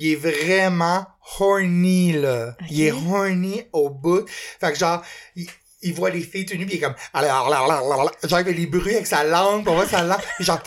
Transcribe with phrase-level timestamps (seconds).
[0.00, 1.06] il est vraiment
[1.38, 2.56] horny, là.
[2.70, 4.26] Il est horny au bout.
[4.28, 5.02] Fait que genre,
[5.36, 5.46] il,
[5.82, 8.44] il voit les filles tenues, puis il est comme, alors, alors, alors, alors, genre, il
[8.46, 10.62] fait des bruits avec sa langue, on voit sa langue, puis genre,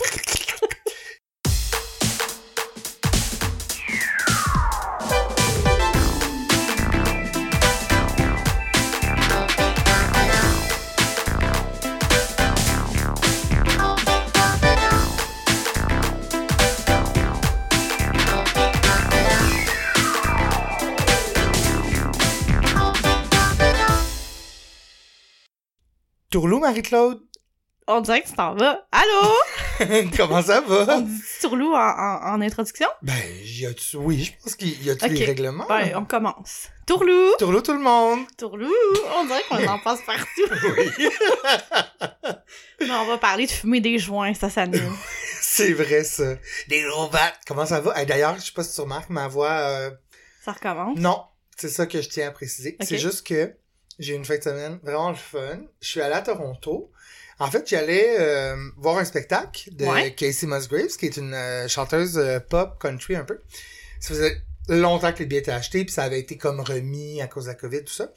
[26.33, 27.21] Tourlou, Marie-Claude?
[27.85, 28.87] On dirait que tu t'en vas.
[28.91, 30.07] Allô?
[30.17, 30.99] Comment ça On va?
[31.01, 32.87] dit Tourlou en, en, en introduction?
[33.03, 33.13] Ben,
[33.45, 35.11] y a-tu, oui, je pense qu'il y a-tu Ok.
[35.11, 35.67] les règlements?
[35.69, 36.69] Ben, on commence.
[36.87, 37.35] Tourlou!
[37.37, 38.21] Tourlou, tout le monde!
[38.35, 38.73] Tourlou!
[39.15, 40.25] On dirait qu'on en passe partout.
[40.75, 41.07] Oui.
[42.79, 44.81] Mais on va parler de fumer des joints, ça s'annule.
[45.39, 46.33] C'est vrai, ça.
[46.67, 47.41] Des gros battes.
[47.45, 47.95] Comment ça va?
[47.95, 49.91] Hey, D'ailleurs, je sais pas si tu remarques ma voix, euh,
[50.43, 50.97] Ça recommence.
[50.97, 51.25] Non,
[51.57, 52.75] c'est ça que je tiens à préciser.
[52.81, 53.53] C'est juste que
[53.99, 55.59] j'ai eu une fin de semaine vraiment le fun.
[55.81, 56.91] Je suis allé à Toronto.
[57.39, 60.13] En fait, j'allais euh, voir un spectacle de Ouais.
[60.13, 63.41] Casey Musgraves, qui est une euh, chanteuse euh, pop country un peu.
[63.99, 67.27] Ça faisait longtemps que les billets étaient achetés, puis ça avait été comme remis à
[67.27, 68.11] cause de la COVID, tout ça.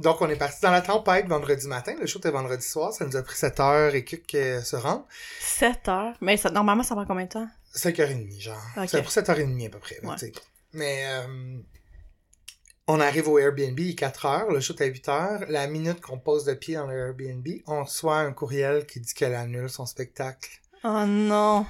[0.00, 1.94] Donc, on est parti dans la tempête vendredi matin.
[2.00, 2.92] Le show était vendredi soir.
[2.92, 5.06] Ça nous a pris 7 heures et quelques se rendre.
[5.40, 6.14] 7 heures?
[6.20, 7.48] Mais ça, normalement, ça prend combien de temps?
[7.76, 8.60] 5h30, genre.
[8.88, 10.00] Ça a pris 7h30 à peu près.
[10.02, 10.32] Ouais.
[10.72, 11.58] Mais euh,
[12.86, 15.46] on arrive au Airbnb, il est 4h, le shoot à 8h.
[15.48, 19.14] La minute qu'on pose le pied dans le Airbnb, on reçoit un courriel qui dit
[19.14, 20.50] qu'elle annule son spectacle.
[20.84, 21.66] Oh non.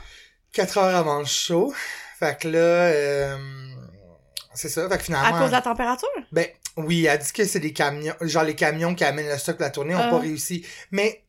[0.52, 1.72] 4 heures avant le show.
[2.18, 3.36] Fait que là, euh,
[4.54, 4.82] c'est ça.
[4.88, 5.38] Fait que À finalement...
[5.38, 6.08] cause de la température?
[6.32, 9.56] Ben oui, elle dit que c'est des camions, genre les camions qui amènent le stock
[9.58, 10.10] de la tournée ont Ah.
[10.10, 10.64] pas réussi.
[10.90, 11.23] Mais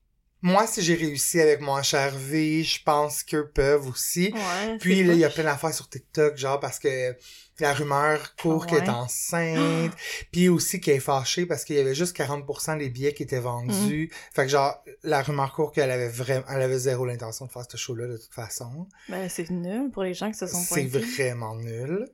[0.45, 4.31] moi, si j'ai réussi avec mon HRV, je pense qu'eux peuvent aussi.
[4.31, 4.77] Ouais.
[4.79, 7.15] Puis là, il y a plein d'affaires sur TikTok, genre parce que
[7.59, 9.93] la rumeur court Ah qu'elle est enceinte,
[10.31, 13.39] puis aussi qu'elle est fâchée parce qu'il y avait juste 40% des billets qui étaient
[13.39, 14.11] vendus.
[14.11, 14.15] Mm.
[14.35, 17.65] Fait que genre, la rumeur court qu'elle avait vraiment, elle avait zéro l'intention de faire
[17.67, 18.87] ce show-là de toute façon.
[19.09, 22.05] Ben, c'est nul pour les gens qui se sont C'est vraiment nul.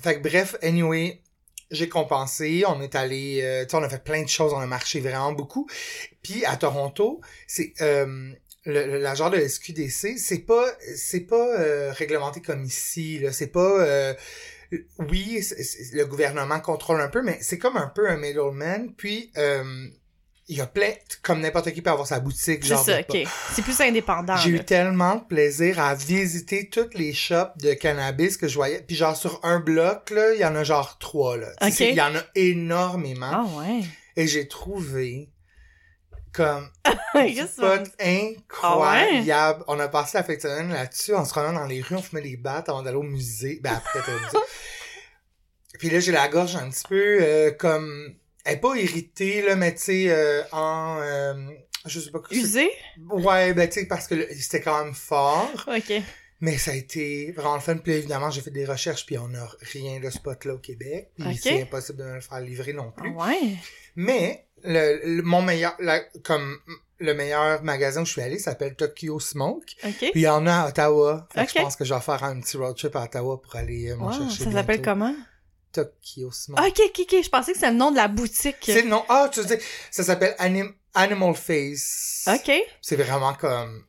[0.00, 1.22] Fait que bref, anyway,
[1.70, 2.64] j'ai compensé.
[2.66, 5.68] On est allé, euh, on a fait plein de choses, on a marché vraiment beaucoup.
[6.22, 8.32] Puis à Toronto, c'est euh,
[8.64, 10.66] le, genre de SQDC, c'est pas,
[10.96, 13.18] c'est pas euh, réglementé comme ici.
[13.18, 13.84] Là, c'est pas.
[13.84, 14.14] euh,
[14.98, 15.44] oui,
[15.92, 18.94] le gouvernement contrôle un peu, mais c'est comme un peu un middleman.
[18.94, 19.88] Puis euh,
[20.50, 20.90] il y a plein,
[21.22, 22.64] comme n'importe qui peut avoir sa boutique.
[22.64, 23.18] C'est genre ça, ok.
[23.54, 24.36] C'est plus indépendant.
[24.36, 28.84] j'ai eu tellement de plaisir à visiter toutes les shops de cannabis que je voyais.
[28.86, 31.46] Puis genre sur un bloc, là, il y en a genre trois, là.
[31.62, 31.90] Tu sais, Ok.
[31.92, 33.30] Il y en a énormément.
[33.32, 33.80] Ah ouais.
[34.16, 35.30] Et j'ai trouvé
[36.32, 39.64] comme du Qu'est-ce que pot ça- incroyable.
[39.68, 41.14] On a passé la semaine là-dessus.
[41.14, 43.60] On se promenait dans les rues, on fumait des battes avant d'aller au musée.
[43.62, 44.38] Ben après, t'as.
[45.78, 48.14] Puis là, j'ai la gorge un petit peu euh, comme...
[48.44, 50.98] Elle est pas irritée, là, mais tu sais, euh, en...
[51.00, 51.34] euh,
[51.86, 52.20] je sais pas...
[52.30, 52.70] c'est- Usé?
[53.10, 55.50] Ouais, ben tu sais, parce que c'était quand même fort.
[55.66, 55.92] Ok.
[56.42, 57.76] Mais ça a été vraiment le fun.
[57.76, 60.58] Puis là, évidemment, j'ai fait des recherches, puis on n'a rien de ce spot-là au
[60.58, 61.10] Québec.
[61.18, 61.38] Puis Ok.
[61.42, 63.10] c'est impossible de me le faire livrer non plus.
[63.10, 63.56] ouais.
[63.96, 66.58] Mais le, le- mon meilleur, la- comme
[66.98, 69.64] le meilleur magasin où je suis allé s'appelle Tokyo Smoke.
[69.84, 69.96] Ok.
[69.98, 71.28] Puis il y en a à Ottawa.
[71.34, 73.56] Fait que je pense que je vais faire un petit road trip à Ottawa pour
[73.56, 74.44] aller euh, m'en Wow, chercher.
[74.44, 75.14] ça s'appelle comment?
[75.72, 76.60] Tokyo Smoke.
[76.66, 77.22] Ok, ok, ok.
[77.24, 78.56] Je pensais que c'était le nom de la boutique.
[78.62, 79.04] C'est le nom.
[79.08, 79.60] Ah, tu sais,
[79.90, 82.28] ça s'appelle Anim- Animal Face.
[82.28, 82.52] Ok.
[82.80, 83.84] C'est vraiment comme.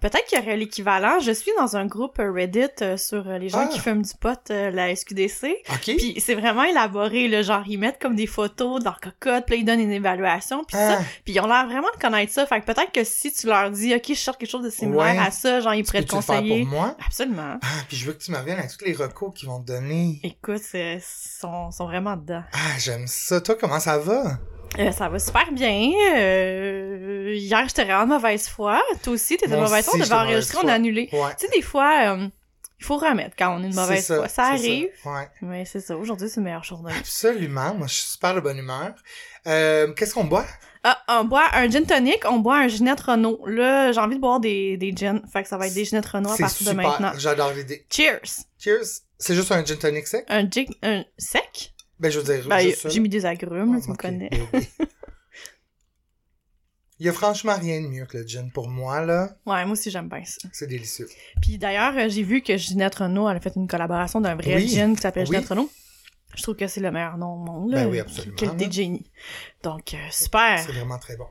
[0.00, 1.18] Peut-être qu'il y aurait l'équivalent.
[1.20, 3.68] Je suis dans un groupe Reddit euh, sur euh, les gens Ah.
[3.72, 5.62] qui fument du pot, euh, la SQDC.
[5.82, 9.58] Puis c'est vraiment élaboré, le genre ils mettent comme des photos dans le cocotte, puis
[9.58, 10.96] ils donnent une évaluation, puis Ah.
[10.98, 11.04] ça.
[11.24, 12.46] Puis ils ont l'air vraiment de connaître ça.
[12.46, 15.14] Fait que peut-être que si tu leur dis, ok, je cherche quelque chose de similaire
[15.14, 15.18] Ouais.
[15.18, 16.60] à ça, genre ils pourraient te Peux-tu le faire conseiller.
[16.62, 16.96] pour moi?
[17.06, 17.58] Absolument.
[17.62, 19.66] Ah, puis je veux que tu me reviennes à tous les recours qu'ils vont te
[19.66, 20.20] donner.
[20.22, 21.00] Écoute, c'est-
[21.40, 22.42] sont, sont vraiment dedans.
[22.52, 23.40] Ah, j'aime ça.
[23.40, 24.38] Toi, comment ça va?
[24.78, 25.92] Euh, ça va super bien.
[26.16, 28.82] Euh, hier, j'étais vraiment de mauvaise foi.
[29.02, 29.94] Toi aussi, t'étais de mauvaise foi.
[29.96, 31.08] On devait enregistrer, on a annulé.
[31.12, 31.30] Ouais.
[31.38, 32.28] Tu sais, des fois, euh,
[32.80, 34.28] il faut remettre quand on est de mauvaise foi.
[34.28, 34.88] Ça arrive.
[35.04, 35.28] Ouais.
[35.42, 35.96] Mais c'est ça.
[35.96, 36.92] Aujourd'hui, c'est une meilleure journée.
[36.98, 37.74] Absolument.
[37.74, 38.94] Moi, je suis super de bonne humeur.
[39.46, 40.46] Euh, qu'est-ce qu'on boit?
[40.82, 43.40] Ah, on boit un gin tonic, on boit un Ginette Renault.
[43.46, 45.22] Là, j'ai envie de boire des, des gins.
[45.32, 47.12] Fait que ça va être des Ginette Renault à partir de maintenant.
[47.16, 47.86] J'adore l'idée.
[47.90, 48.44] Cheers!
[48.58, 49.00] Cheers.
[49.18, 50.26] C'est juste un gin tonic sec?
[50.28, 50.66] Un gin...
[50.82, 51.73] Un sec?
[52.00, 54.30] Ben, je veux dire, Ben, j'ai mis des agrumes, là, tu me Ok, connais.
[54.30, 54.62] ben.
[57.00, 59.36] Il y a franchement rien de mieux que le gin pour moi, là.
[59.46, 60.48] Ouais, moi aussi, j'aime bien ça.
[60.52, 61.08] C'est délicieux.
[61.42, 64.54] Puis d'ailleurs, euh, j'ai vu que Ginette Renault, elle a fait une collaboration d'un vrai
[64.56, 64.68] Oui.
[64.68, 65.34] gin qui s'appelle Oui.
[65.34, 65.70] Ginette Renault.
[66.36, 67.72] Je trouve que c'est le meilleur nom au monde.
[67.72, 67.82] Là.
[67.84, 69.10] Ben oui, absolument, Qualité de génie.
[69.64, 70.60] Donc, euh, super.
[70.64, 71.26] C'est vraiment très bon.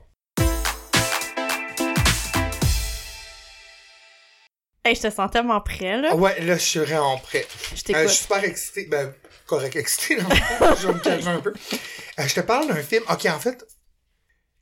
[4.84, 6.10] Hey, je te sens tellement prêt, là.
[6.12, 7.46] Ah ouais, là, je suis vraiment prêt.
[7.74, 8.02] Je Euh, t'écoute.
[8.02, 8.86] je suis super excité.
[8.86, 9.14] Ben,
[9.46, 10.28] correct, excité, fond.
[10.80, 11.52] je me calmer un peu.
[12.18, 13.04] Euh, je te parle d'un film.
[13.10, 13.66] Ok, en fait,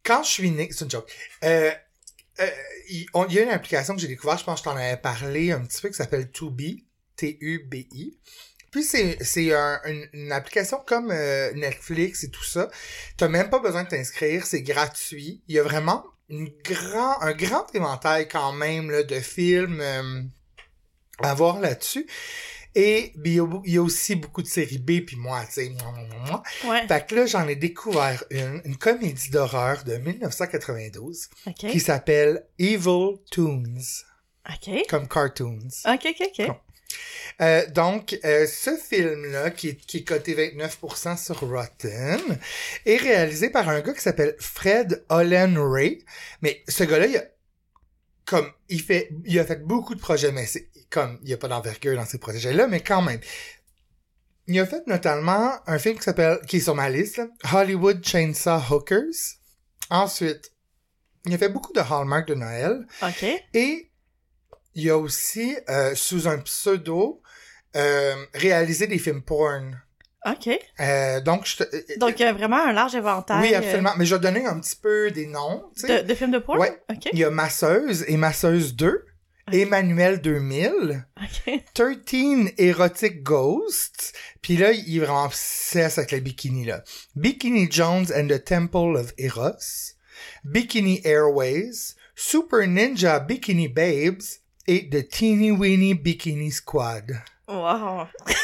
[0.05, 1.11] quand je suis né, c'est une joke.
[1.44, 1.70] Euh,
[2.40, 2.50] euh,
[2.88, 5.52] il y a une application que j'ai découverte, je pense que je t'en avais parlé
[5.52, 6.84] un petit peu, qui s'appelle Tubi.
[7.14, 8.19] T-U-B-I.
[8.70, 9.81] Puis c'est, c'est un-
[10.12, 12.70] une, application comme euh, Netflix et tout ça.
[13.19, 15.43] T'as même pas besoin de t'inscrire, c'est gratuit.
[15.46, 19.82] Il y a vraiment une grand, un grand éventail quand même là, de films
[21.19, 22.06] à voir là-dessus.
[22.74, 25.92] Et il y a y aussi beaucoup de séries B, puis moi, tu sais, moi,
[25.92, 26.72] moi, moi, moi.
[26.72, 26.86] Ouais.
[26.88, 31.54] Fait que là, j'en ai découvert une, une comédie d'horreur de 1992 OK.
[31.54, 34.04] qui s'appelle Evil Toons,
[34.48, 34.86] OK.
[34.88, 35.69] comme cartoons.
[35.86, 36.46] OK, OK, OK.
[36.46, 36.56] Bon.
[37.40, 42.20] Euh, donc, euh, ce film-là, qui est, qui est coté 29% sur Rotten,
[42.86, 46.04] est réalisé par un gars qui s'appelle Fred Olin Ray.
[46.42, 47.24] Mais ce gars-là, il a,
[48.24, 51.36] comme, il fait, il a fait beaucoup de projets, mais c'est comme, il n'y a
[51.36, 53.20] pas d'envergure dans ces projets-là, mais quand même.
[54.48, 58.04] Il a fait notamment un film qui s'appelle, qui est sur ma liste, là, Hollywood
[58.04, 59.38] Chainsaw Hookers.
[59.90, 60.52] Ensuite,
[61.26, 62.86] il a fait beaucoup de Hallmark de Noël.
[63.02, 63.24] OK.
[63.54, 63.90] Et
[64.74, 67.22] il a aussi, euh, sous un pseudo,
[67.76, 69.80] euh, réalisé des films porn.
[70.26, 70.48] OK.
[70.80, 73.92] Euh, donc, je te- Donc, il y a vraiment un large éventail oui, absolument.
[73.96, 75.70] Mais je vais donner un petit peu des noms.
[75.82, 76.58] de, de films de porn?
[76.58, 76.80] Ouais.
[76.90, 77.08] OK.
[77.12, 79.04] Il y a Masseuse et Masseuse 2,
[79.50, 81.64] Emmanuel 2000, OK.
[81.74, 86.84] 13 Erotic Ghosts, puis là, il est vraiment obsessé avec les bikinis, là.
[87.16, 89.94] Bikini Jones and the Temple of Eros,
[90.44, 97.20] Bikini Airways, Super Ninja Bikini Babes et The Teeny Weeny Bikini Squad.
[97.48, 98.06] Wow.
[98.26, 98.34] tu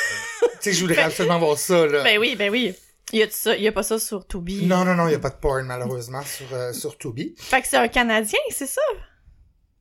[0.61, 2.03] sais, je voudrais absolument voir ça, là.
[2.03, 2.75] Ben oui, ben oui.
[3.13, 4.67] Il y a, ça, il y a pas ça sur Tubi?
[4.67, 7.35] Non, non, non, il n'y a pas de porn, malheureusement, sur, euh, sur Tubi.
[7.39, 8.83] Fait que c'est un Canadien, c'est ça?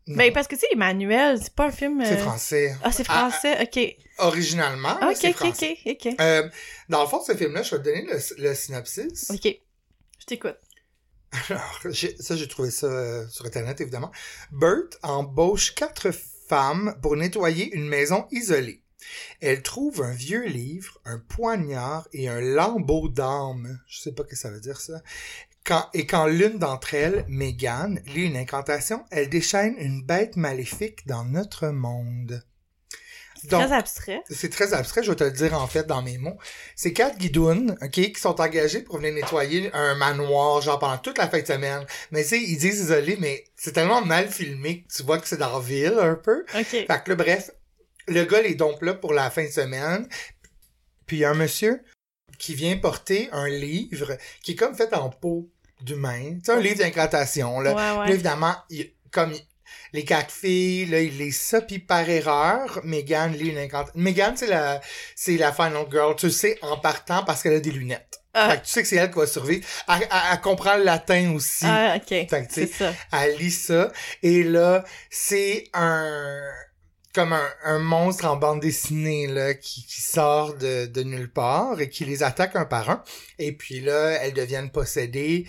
[0.07, 2.01] Ben parce que tu sais, Emmanuel, c'est pas un film...
[2.05, 2.75] c'est euh, français.
[2.83, 3.95] Ah, c'est français, ok.
[4.19, 5.77] Originalement, là, Ok, c'est ok, français.
[5.85, 6.15] ok, ok.
[6.21, 6.49] Euh,
[6.89, 9.29] dans le fond, ce film-là, je vais te donner le, le synopsis.
[9.31, 9.47] Ok.
[10.19, 10.57] Je t'écoute.
[11.49, 11.79] Alors,
[12.19, 14.11] ça, j'ai trouvé ça euh, sur Internet, évidemment.
[14.51, 16.11] Bert embauche quatre
[16.47, 18.81] femmes pour nettoyer une maison isolée.
[19.41, 23.79] Elle trouve un vieux livre, un poignard et un lambeau d'âme.
[23.87, 25.01] Je sais pas ce que ça veut dire, ça.
[25.67, 31.05] Quand, et quand l'une d'entre elles, Megan, lit une incantation, elle déchaîne une bête maléfique
[31.07, 32.41] dans notre monde.
[33.49, 34.23] Donc, Très abstrait.
[34.29, 36.37] c'est très abstrait, je vais te le dire en fait dans mes mots.
[36.77, 41.17] C'est quatre guidounes, ok, qui sont engagés pour venir nettoyer un manoir, genre pendant toute
[41.17, 41.85] la fin de semaine.
[42.11, 45.27] Mais tu sais, ils disent isolé, mais c'est tellement mal filmé que tu vois que
[45.27, 46.45] c'est dans la ville un peu.
[46.55, 46.65] Ok.
[46.65, 47.51] Fait que là, bref,
[48.07, 50.07] le gars les dompe là pour la fin de semaine.
[51.05, 51.83] Puis il y a un monsieur
[52.39, 55.51] qui vient porter un livre qui est comme fait en peau
[55.81, 56.39] d'humain.
[56.43, 57.71] Sais, un livre d'incantation, là.
[57.71, 58.11] Ouais, Puis là, ouais.
[58.13, 59.41] évidemment, il- comme il-
[59.93, 63.99] les quatre filles, là, il lit ça, puis par erreur, Megan lit une incantation.
[63.99, 64.81] Megan, c'est la,
[65.15, 68.19] c'est la final girl, tu le sais, en partant parce qu'elle a des lunettes.
[68.33, 68.51] Ah.
[68.51, 69.65] Fait que tu sais que c'est elle qui va survivre.
[69.87, 71.65] Elle, elle- elle comprend le latin aussi.
[71.65, 72.07] Ah, ok.
[72.07, 72.93] Fait que, tu sais, C'est ça.
[73.13, 73.91] Elle lit ça.
[74.21, 76.37] Et là, c'est un,
[77.17, 81.81] comme un, un monstre en bande dessinée, là, qui, qui sort de, de nulle part
[81.81, 83.03] et qui les attaque un par un.
[83.39, 85.47] Et puis là, elles deviennent possédées.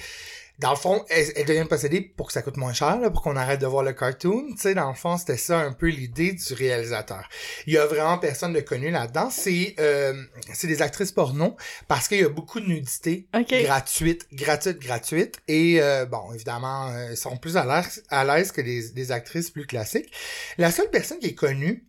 [0.59, 3.23] Dans le fond, elles, elles deviennent possédées pour que ça coûte moins cher, là, pour
[3.23, 4.45] qu'on arrête de voir le cartoon.
[4.57, 7.29] Tu sais, dans le fond, c'était ça un peu l'idée du réalisateur.
[7.69, 9.31] Il y a vraiment personne de connu là-dedans.
[9.31, 10.21] C'est, euh,
[10.53, 11.57] c'est des actrices porno
[11.87, 13.55] parce qu'il y a beaucoup de nudité Ok.
[13.63, 15.37] gratuite, gratuite, gratuite.
[15.47, 19.13] Et euh, bon, évidemment, euh, ils sont plus à l'aise, à l'aise que des, des
[19.13, 20.13] actrices plus classiques.
[20.59, 21.87] La seule personne qui est connue,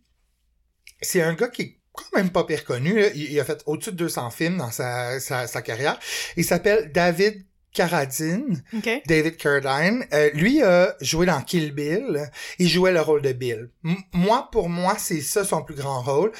[1.02, 3.00] c'est un gars qui est quand même pas pire connu.
[3.00, 3.08] là.
[3.16, 5.98] Il, il a fait au-dessus de 200 films dans sa, sa, sa carrière.
[6.36, 8.62] Il s'appelle David Carradine.
[8.76, 8.88] Ok.
[9.06, 10.04] David Carradine.
[10.12, 12.30] Euh, lui a joué dans Kill Bill.
[12.58, 13.70] Il jouait le rôle de Bill.
[13.84, 16.32] M- moi, pour moi, c'est ça son plus grand rôle.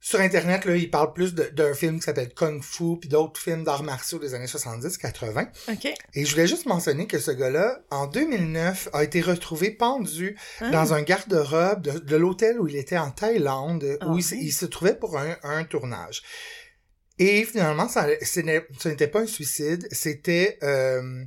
[0.00, 3.64] Sur Internet, là, il parle plus d'un film qui s'appelle Kung Fu, puis d'autres films
[3.64, 5.48] d'arts martiaux des années 70-80.
[5.70, 5.92] Ok.
[6.14, 10.70] Et je voulais juste mentionner que ce gars-là, en 2009, a été retrouvé pendu Ah.
[10.70, 14.22] dans un garde-robe de, de l'hôtel où il était en Thaïlande, Ah où il, oui.
[14.22, 16.22] se- il se trouvait pour un, un tournage.
[17.18, 18.40] Et finalement, ça, ce
[18.88, 21.24] n'était pas un suicide, c'était euh,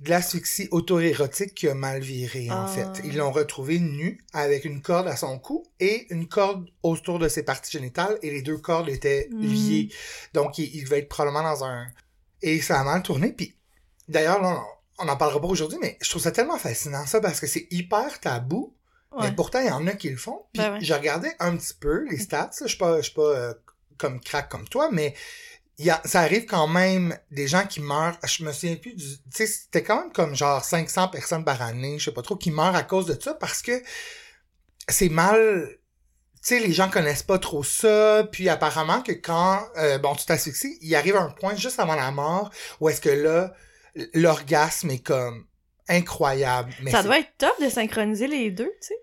[0.00, 2.68] de l'asphyxie auto-érotique qui a mal viré, en Ah.
[2.68, 3.02] fait.
[3.04, 7.28] Ils l'ont retrouvé nu, avec une corde à son cou et une corde autour de
[7.28, 9.40] ses parties génitales, et les deux cordes étaient Mm.
[9.42, 9.88] liées.
[10.32, 11.86] Donc, il, il devait être probablement dans un...
[12.42, 13.54] Et ça a mal tourné, puis
[14.08, 14.40] d'ailleurs,
[14.98, 17.66] on n'en parlera pas aujourd'hui, mais je trouve ça tellement fascinant, ça, parce que c'est
[17.70, 18.74] hyper tabou,
[19.12, 19.28] Ouais.
[19.28, 20.44] mais pourtant, il y en a qui le font.
[20.52, 20.78] Puis Ben ouais.
[20.80, 22.50] j'ai regardé un petit peu les stats.
[22.62, 23.54] Je suis pas, je suis pas euh,
[24.00, 25.14] comme crack comme toi, mais
[25.78, 28.18] y a, ça arrive quand même des gens qui meurent.
[28.26, 29.04] Je me souviens plus du.
[29.04, 32.36] Tu sais, c'était quand même comme genre 500 personnes par année, je sais pas trop,
[32.36, 33.82] qui meurent à cause de ça parce que
[34.88, 35.76] c'est mal
[36.42, 40.24] tu sais, les gens connaissent pas trop ça, puis apparemment que quand, euh, bon, tu
[40.24, 43.52] t'asphyxies, il arrive un point juste avant la mort où est-ce que là,
[44.14, 45.46] l'orgasme est comme
[45.86, 46.72] incroyable.
[46.82, 48.94] Mais ça doit être top de synchroniser les deux, tu sais.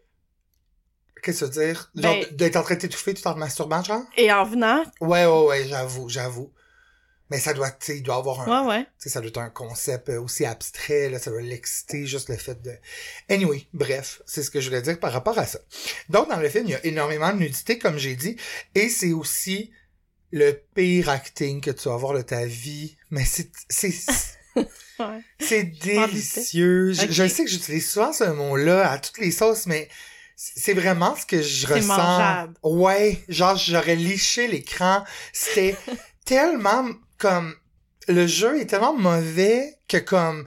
[1.23, 1.91] Qu'est-ce que ça veut dire?
[1.95, 4.03] Genre, Ben- d'être en train de t'étouffer tout en te masturbant, genre?
[4.17, 6.51] Et en venant, Ouais, ouais, ouais, j'avoue, j'avoue.
[7.29, 8.83] Mais ça doit, tu sais, il doit avoir un, ouais, ouais.
[8.85, 12.29] tu sais, ça doit être un concept euh, aussi abstrait, là, ça doit l'exciter, juste
[12.29, 12.71] le fait de...
[13.29, 15.59] Anyway, bref, c'est ce que je voulais dire par rapport à ça.
[16.07, 18.37] Donc, dans le film, il y a énormément de nudité, comme j'ai dit,
[18.75, 19.71] et c'est aussi
[20.31, 23.93] le pire acting que tu vas voir de ta vie, mais c'est, c'est,
[24.99, 25.21] Ouais.
[25.83, 26.93] délicieux.
[26.93, 27.11] Je, Ok.
[27.11, 29.89] je sais que j'utilise souvent ce mot-là à toutes les sauces, mais
[30.39, 31.87] c'est vraiment ce que je ressens.
[31.87, 32.53] mangeable.
[32.63, 35.03] Ouais, genre j'aurais liché l'écran.
[35.33, 35.75] C'était
[36.25, 36.85] tellement
[37.17, 37.55] comme
[38.07, 40.45] le jeu est tellement mauvais que comme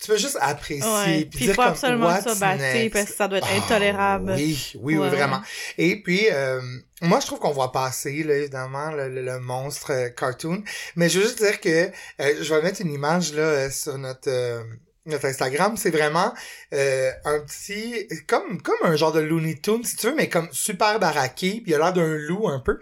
[0.00, 1.24] tu peux juste apprécier Ouais.
[1.30, 2.92] puis dire il faut comme absolument what's ça battre next?
[2.92, 4.32] parce que ça doit être Ah, intolérable.
[4.36, 5.40] oui, oui, oui, Ouais, vraiment.
[5.78, 6.60] Et puis, euh,
[7.00, 10.62] moi, je trouve qu'on voit passer, là, évidemment, le, le- le monstre euh, cartoon.
[10.96, 11.86] Mais je veux juste dire que
[12.20, 14.62] euh, je vais mettre une image là euh, sur notre euh,
[15.06, 15.76] notre Instagram.
[15.76, 16.32] C'est vraiment
[16.72, 20.48] euh, un petit, comme comme un genre de Looney Tunes, si tu veux, mais comme
[20.52, 21.60] super baraqué.
[21.62, 22.78] Puis il a l'air d'un loup un peu.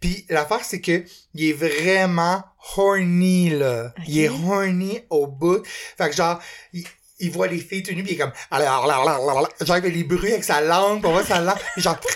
[0.00, 2.42] Puis l'affaire, c'est que il est vraiment
[2.76, 3.94] horny là.
[4.06, 5.62] Il est horny au bout.
[5.96, 6.40] Fait que genre,
[6.72, 6.84] il,
[7.20, 8.32] il voit les filles tout nues, puis il est comme...
[8.50, 12.00] Genre, il fait les bruits avec sa langue, pour voir sa langue, puis genre...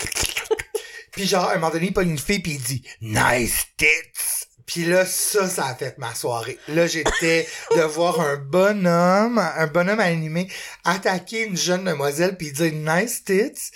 [1.12, 3.86] Puis genre, à un moment donné, il pogne une fille, puis il dit «Nice tits!»
[4.74, 6.58] Puis là, ça, ça a fait ma soirée.
[6.66, 10.48] Là, j'étais de voir un bonhomme, un bonhomme animé,
[10.82, 13.70] attaquer une jeune demoiselle, puis dire «Nice tits!»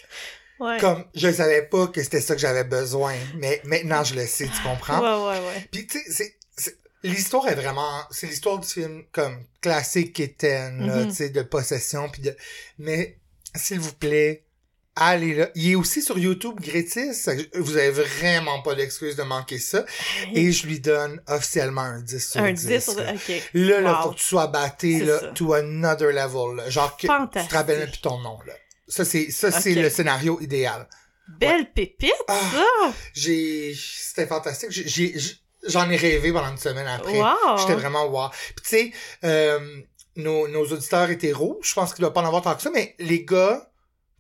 [0.61, 0.77] Ouais.
[0.81, 3.15] Comme, je savais pas que c'était ça que j'avais besoin.
[3.37, 4.99] Mais maintenant, je le sais, tu comprends?
[5.01, 5.69] Ouais, ouais, ouais.
[5.71, 10.85] Puis tu sais, c'est- c'est- l'histoire est vraiment, c'est l'histoire du film comme classique Kitten,
[10.85, 11.09] Mhm.
[11.11, 12.37] tu sais, de possession puis de,
[12.79, 13.21] mais
[13.55, 14.47] s'il vous plaît,
[14.99, 15.49] allez là.
[15.55, 17.15] Il est aussi sur YouTube Grétis.
[17.15, 19.85] Ça- Vous avez vraiment pas d'excuse de manquer ça.
[20.35, 22.67] Et je lui donne officiellement un 10 sur Un 10.
[22.67, 23.13] 10 sur là.
[23.15, 23.33] OK.
[23.55, 24.03] Là, là, Wow.
[24.03, 25.27] faut que tu sois batté, là, ça.
[25.29, 26.69] to another level, là.
[26.71, 27.51] Genre que tu Fantastique.
[27.51, 28.53] te rappelles même plus ton nom, là.
[28.87, 30.89] Ça, c'est, ça, c'est le scénario idéal.
[31.39, 32.35] Belle pépite, Ah.
[32.53, 32.93] ça!
[33.13, 34.71] J'ai, c'était fantastique.
[34.71, 35.15] J'ai-
[35.67, 37.21] j'en ai rêvé pendant une semaine après.
[37.21, 37.59] Wow!
[37.59, 38.31] J'étais vraiment wow.
[38.31, 38.93] Puis tu sais,
[39.25, 39.61] euh,
[40.17, 42.95] nos, nos auditeurs hétéros, je pense qu'il doit pas en avoir tant que ça, mais
[42.99, 43.71] les gars,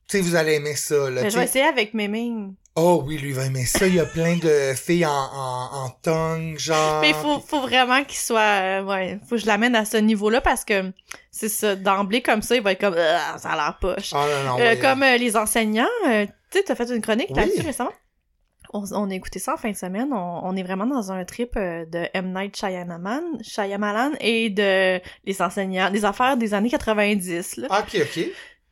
[0.08, 1.22] sais, vous allez aimer ça, là.
[1.22, 2.54] Mais tu je vais essayer avec Méming.
[2.80, 3.86] Oh oui, lui il va aimer ça.
[3.88, 7.00] Il y a plein de filles en, en, en tongue, genre.
[7.00, 8.40] Mais il faut, faut vraiment qu'il soit...
[8.40, 10.92] euh, ouais, faut que je l'amène à ce niveau-là parce que
[11.32, 12.94] c'est ça, d'emblée comme ça, il va être comme...
[12.96, 14.12] Ah, ça a l'air poche.
[14.14, 14.78] Oh non, non, Euh, ouais.
[14.78, 17.36] comme euh, les enseignants, tu sais, t'as fait une chronique Oui.
[17.40, 17.92] là-dessus récemment?
[18.72, 20.10] On, on a écouté ça en fin de semaine.
[20.12, 22.32] On, on est vraiment dans un trip de M.
[22.32, 27.56] Night Shyamalan, Shyamalan et de les enseignants, des affaires des années 90.
[27.56, 27.68] Là.
[27.80, 28.24] Ok, ok.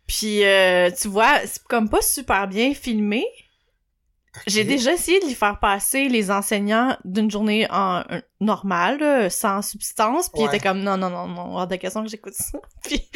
[0.06, 3.24] Puis, euh, tu vois, c'est comme pas super bien filmé.
[4.46, 9.30] J'ai déjà essayé de lui faire passer les enseignants d'une journée en euh, normale, là,
[9.30, 10.54] sans substance, puis il Ouais.
[10.56, 12.58] était comme non non non non, hors de question que j'écoute ça.
[12.84, 13.08] Puis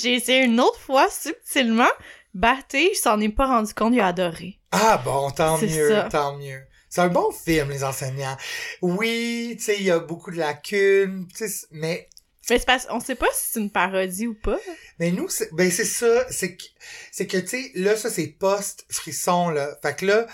[0.00, 1.90] j'ai essayé une autre fois subtilement,
[2.34, 4.60] batté, il s'en est pas rendu compte, il a adoré.
[4.70, 6.04] Ah bon, tant mieux, ça.
[6.04, 6.60] tant mieux.
[6.88, 8.36] C'est un bon film, les enseignants.
[8.80, 11.26] Oui, tu sais, il y a beaucoup de lacunes,
[11.72, 12.08] mais
[12.50, 14.58] Mais parce on sait pas si c'est une parodie ou pas.
[14.98, 16.64] Mais nous, c'est, ben c'est ça, c'est que,
[17.12, 19.78] c'est que, tu sais, là, ça, c'est post-frisson, là.
[19.82, 20.26] Fait que là,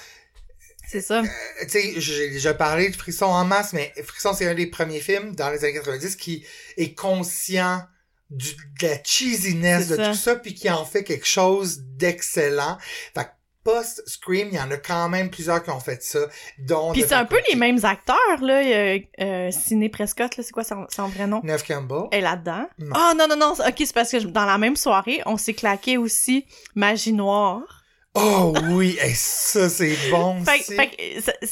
[0.89, 1.21] C'est ça.
[1.21, 1.25] euh,
[1.63, 5.01] tu sais, j'ai déjà parlé de Frisson en masse, mais Frisson, c'est un des premiers
[5.01, 6.45] films dans les années 90 qui
[6.77, 7.83] est conscient
[8.31, 10.11] du, de la cheesiness C'est de ça.
[10.11, 12.79] tout ça, puis qui en fait quelque chose d'excellent.
[13.15, 13.29] Fait que
[13.67, 16.21] post-Scream, il y en a quand même plusieurs qui ont fait ça,
[16.59, 16.93] dont...
[16.93, 20.63] Puis c'est un peu les mêmes acteurs là, euh, euh, Ciné Prescott là, c'est quoi
[20.63, 21.41] son, son vrai nom?
[21.43, 22.05] Neve Campbell.
[22.13, 22.69] est là-dedans.
[22.79, 22.95] Non.
[22.95, 25.99] Ah non, non, non, ok, c'est parce que dans la même soirée, on s'est claqué
[25.99, 26.47] aussi
[26.77, 27.76] Magie Noire.
[28.19, 30.43] Oh oui, et ça, c'est bon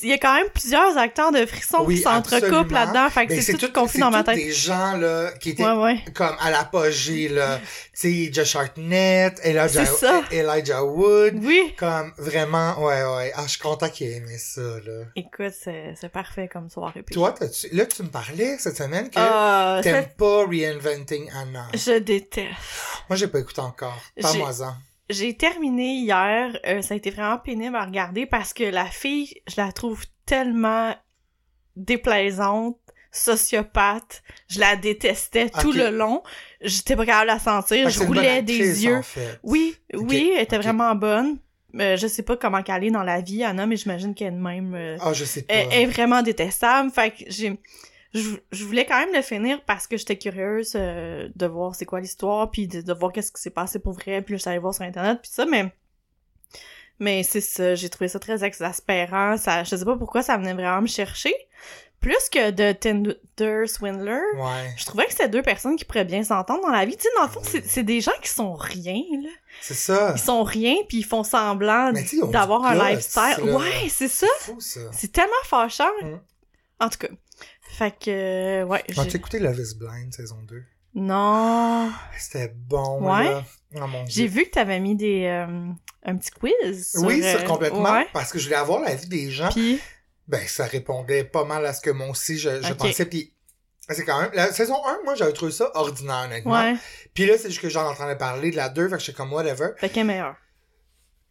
[0.02, 3.10] il y a quand même plusieurs acteurs de frisson Oui, qui s'entrecoupent là-dedans.
[3.10, 4.36] Fait que c'est tout, tout- confus dans ma tête.
[4.36, 5.98] des gens, là, qui étaient Ouais, ouais.
[6.14, 7.58] comme à l'apogée, là.
[8.00, 9.84] tu sais, Josh Hartnett, Elijah.
[10.30, 11.34] Elijah Wood.
[11.42, 11.74] Oui.
[11.76, 13.32] Comme vraiment, ouais, ouais.
[13.36, 15.04] Ah, je suis content qu'il ait aimé ça, là.
[15.16, 17.02] Écoute, c'est c'est parfait comme soirée.
[17.02, 21.68] Puis- Toi, t'as-tu- là, tu me parlais cette semaine que Ah, t'aimes pas Reinventing Anna.
[21.74, 22.48] je déteste.
[23.08, 23.98] Moi, j'ai pas écouté encore.
[24.16, 24.74] J'ai- Parle-moi-en.
[25.10, 26.58] J'ai terminé hier.
[26.66, 30.04] euh, ça a été vraiment pénible à regarder parce que la fille, je la trouve
[30.26, 30.94] tellement
[31.76, 32.78] déplaisante,
[33.12, 34.22] sociopathe.
[34.48, 36.22] Je la détestais tout le long.
[36.60, 37.88] J'étais pas capable de la sentir.
[37.90, 38.96] Je roulais actrice, des yeux.
[38.96, 39.38] en fait.
[39.42, 41.38] Oui, oui, elle était vraiment bonne.
[41.80, 44.36] Euh, je sais pas comment qu'elle est dans la vie, Anna, mais j'imagine qu'elle est
[44.36, 44.74] de même.
[44.74, 45.54] euh, Ah, je sais pas.
[45.54, 46.90] est vraiment détestable.
[46.92, 47.58] Fait que j'ai.
[48.14, 51.84] Je, je voulais quand même le finir parce que j'étais curieuse euh, de voir c'est
[51.84, 54.48] quoi l'histoire, puis de, de voir qu'est-ce qui s'est passé pour vrai, puis je suis
[54.48, 55.72] allée voir sur internet, puis ça, mais
[57.00, 59.36] Mais c'est ça, j'ai trouvé ça très exaspérant.
[59.36, 61.34] Ça, je sais pas pourquoi ça venait vraiment me chercher.
[62.00, 64.74] Plus que de Tinder Swindler, Ouais.
[64.76, 66.96] je trouvais que c'était deux personnes qui pourraient bien s'entendre dans la vie.
[66.96, 69.30] Tu sais, dans le fond, c'est c'est des gens qui sont rien, là.
[69.62, 70.12] C'est ça.
[70.14, 71.92] Ils sont rien, puis ils font semblant
[72.30, 73.42] d'avoir un lifestyle.
[73.42, 74.26] Ouais, c'est ça.
[74.38, 74.80] C'est fou, ça.
[74.92, 75.88] C'est tellement fâchant.
[76.02, 76.20] Mm.
[76.80, 77.08] En tout cas.
[77.68, 78.10] Fait que,
[78.62, 78.84] euh, ouais.
[78.88, 80.62] J'ai- écouté Love is Blind, saison 2?
[80.94, 81.90] Non.
[82.16, 83.24] C'était bon, Ouais?
[83.24, 83.44] là.
[83.76, 85.68] Oh mon J'ai vu que t'avais mis des, euh,
[86.04, 86.92] un petit quiz.
[86.92, 87.82] Sur, Oui, euh, sur complètement.
[87.92, 88.06] Ouais.
[88.12, 89.48] Parce que je voulais avoir l'avis des gens.
[89.50, 89.80] Puis,
[90.26, 93.04] Ben, ça répondait pas mal à ce que moi aussi, je, pensais.
[93.04, 93.34] Puis,
[93.90, 94.30] c'est quand même...
[94.32, 96.52] La saison 1, moi, j'avais trouvé ça ordinaire, honnêtement.
[96.54, 96.76] ouais.
[97.12, 99.32] Puis là, c'est juste que j'en entendais parler de la 2, fait que j'étais comme
[99.34, 99.70] whatever.
[99.76, 100.36] Fait qu'elle est meilleure.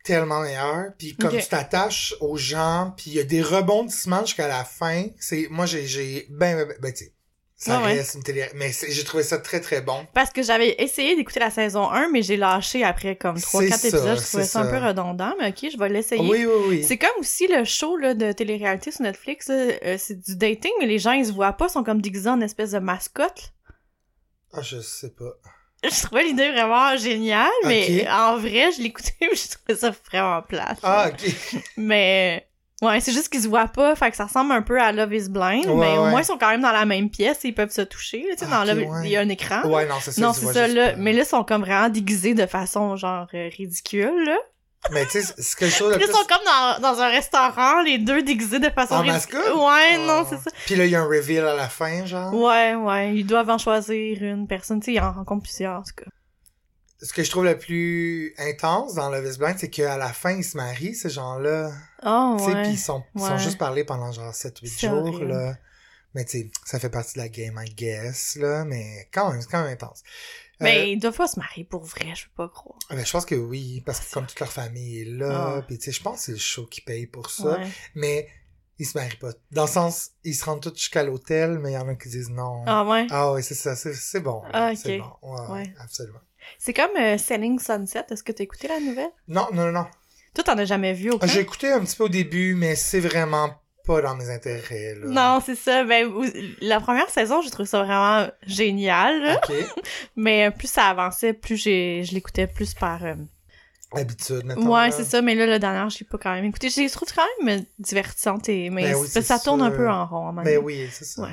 [0.04, 0.92] Tellement meilleur.
[0.98, 5.06] Puis comme tu t'attaches aux gens, puis il y a des rebondissements jusqu'à la fin.
[5.18, 5.88] C'est Moi, j'ai...
[5.88, 7.14] j'ai Ben, ben, ben, ben, tu sais,
[7.56, 7.94] ça ouais.
[7.94, 8.46] reste une télé...
[8.56, 10.06] Mais j'ai trouvé ça très, très bon.
[10.14, 13.70] Parce que j'avais essayé d'écouter la saison 1, mais j'ai lâché après comme 3-4 C'est
[13.70, 14.18] ça, épisodes.
[14.20, 16.30] Je trouvais ça un peu redondant, mais ok, je vais l'essayer.
[16.30, 16.84] Oui, oui, oui.
[16.84, 19.48] C'est comme aussi le show là, de télé-réalité sur Netflix.
[19.50, 22.30] euh, c'est du dating, mais les gens, ils se voient pas, ils sont comme déguisés
[22.30, 23.54] en espèce de mascotte.
[24.52, 25.32] Ah, je sais pas.
[25.92, 30.80] Je trouvais l'idée vraiment géniale, mais en vrai, je l'écoutais je trouvais ça vraiment plate.
[30.84, 31.62] Ah, ok.
[31.78, 32.48] Mais
[32.82, 35.14] ouais, c'est juste qu'ils se voient pas, fait que ça ressemble un peu à Love
[35.14, 36.10] is Blind, Ouais, mais au ouais.
[36.10, 38.26] moins ils sont quand même dans la même pièce et ils peuvent se toucher.
[38.32, 39.02] Tu sais, dans Ok, Love, ouais.
[39.06, 39.62] il y a un écran.
[39.70, 40.22] Ouais, non, c'est ça.
[40.22, 40.96] non, c'est ça, là.
[40.98, 44.38] Mais là, ils sont comme vraiment déguisés de façon, genre, euh, ridicule, là.
[44.92, 46.06] Mais tu sais, ce que je trouve là, plus...
[46.08, 49.04] ils sont comme dans, dans un restaurant, les deux déguisés de façon En?
[49.06, 50.28] Ouais, non, Oh.
[50.30, 50.52] c'est ça.
[50.66, 52.34] Puis là, il y a un reveal à la fin, genre.
[52.34, 54.80] Ouais, ouais, ils doivent en choisir une personne.
[54.82, 56.10] Tu sais, ils en rencontrent plusieurs, en tout cas.
[57.02, 60.32] Ce que je trouve le plus intense dans Love is Blind, c'est qu'à la fin,
[60.32, 61.72] ils se marient, ces gens-là.
[62.06, 62.62] Oh, Tu sais, ouais.
[62.64, 65.28] puis ils sont, ils sont juste parlés pendant genre 7-8 C'est jours, horrible.
[65.28, 65.54] là.
[66.16, 68.64] Mais tu sais, ça fait partie de la game, I guess, là.
[68.66, 70.02] Mais quand même, c'est quand même intense.
[70.64, 72.80] Mais ils doivent pas se marier pour vrai, je peux pas croire.
[72.90, 75.62] ben, je pense que oui, parce que comme toute leur famille est là, Ah.
[75.68, 77.58] puis tu sais, je pense que c'est le show qui paye pour ça.
[77.60, 77.68] Ouais.
[77.96, 78.28] Mais
[78.80, 79.30] ils se marient pas.
[79.52, 82.10] Dans le sens, ils se rendent tous jusqu'à l'hôtel, mais il y en a qui
[82.10, 82.64] disent non.
[82.66, 83.06] Ah ouais?
[83.12, 84.42] Ah oui, c'est ça, c'est bon.
[84.52, 84.78] Ah, ok.
[84.82, 85.12] C'est bon.
[85.22, 85.74] Ouais, ouais, Ouais.
[85.80, 86.20] absolument.
[86.58, 88.06] C'est comme euh, Selling Sunset.
[88.10, 89.12] Est-ce que t'as écouté la nouvelle?
[89.28, 89.86] Non, non, non.
[90.34, 91.28] Toi, t'en as jamais vu aucun?
[91.28, 93.54] J'ai écouté un petit peu au début, mais c'est vraiment
[93.86, 95.08] pas dans mes intérêts, là.
[95.08, 95.84] Non, c'est ça.
[95.84, 96.10] Ben,
[96.62, 99.40] la première saison, j'ai trouvé ça vraiment génial.
[100.16, 103.04] Mais euh, plus ça avançait, plus j'ai, je l'écoutais plus par...
[103.04, 103.16] euh,
[103.96, 104.74] Habitude, maintenant.
[104.74, 105.22] Ouais, c'est ça.
[105.22, 106.70] Mais là, le dernier, j'ai pas quand même écouté.
[106.70, 108.50] Je les trouve quand même euh, divertissantes.
[108.50, 108.70] Et...
[108.72, 110.32] Mais Ben oui, ça tourne un peu en rond.
[110.32, 110.58] Mais donné.
[110.58, 111.22] oui, c'est ça.
[111.24, 111.30] Ouais.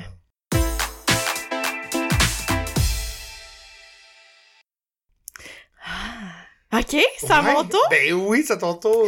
[6.73, 7.53] OK, c'est à Ouais.
[7.53, 7.85] mon tour?
[7.89, 9.07] Ben oui, c'est à ton tour.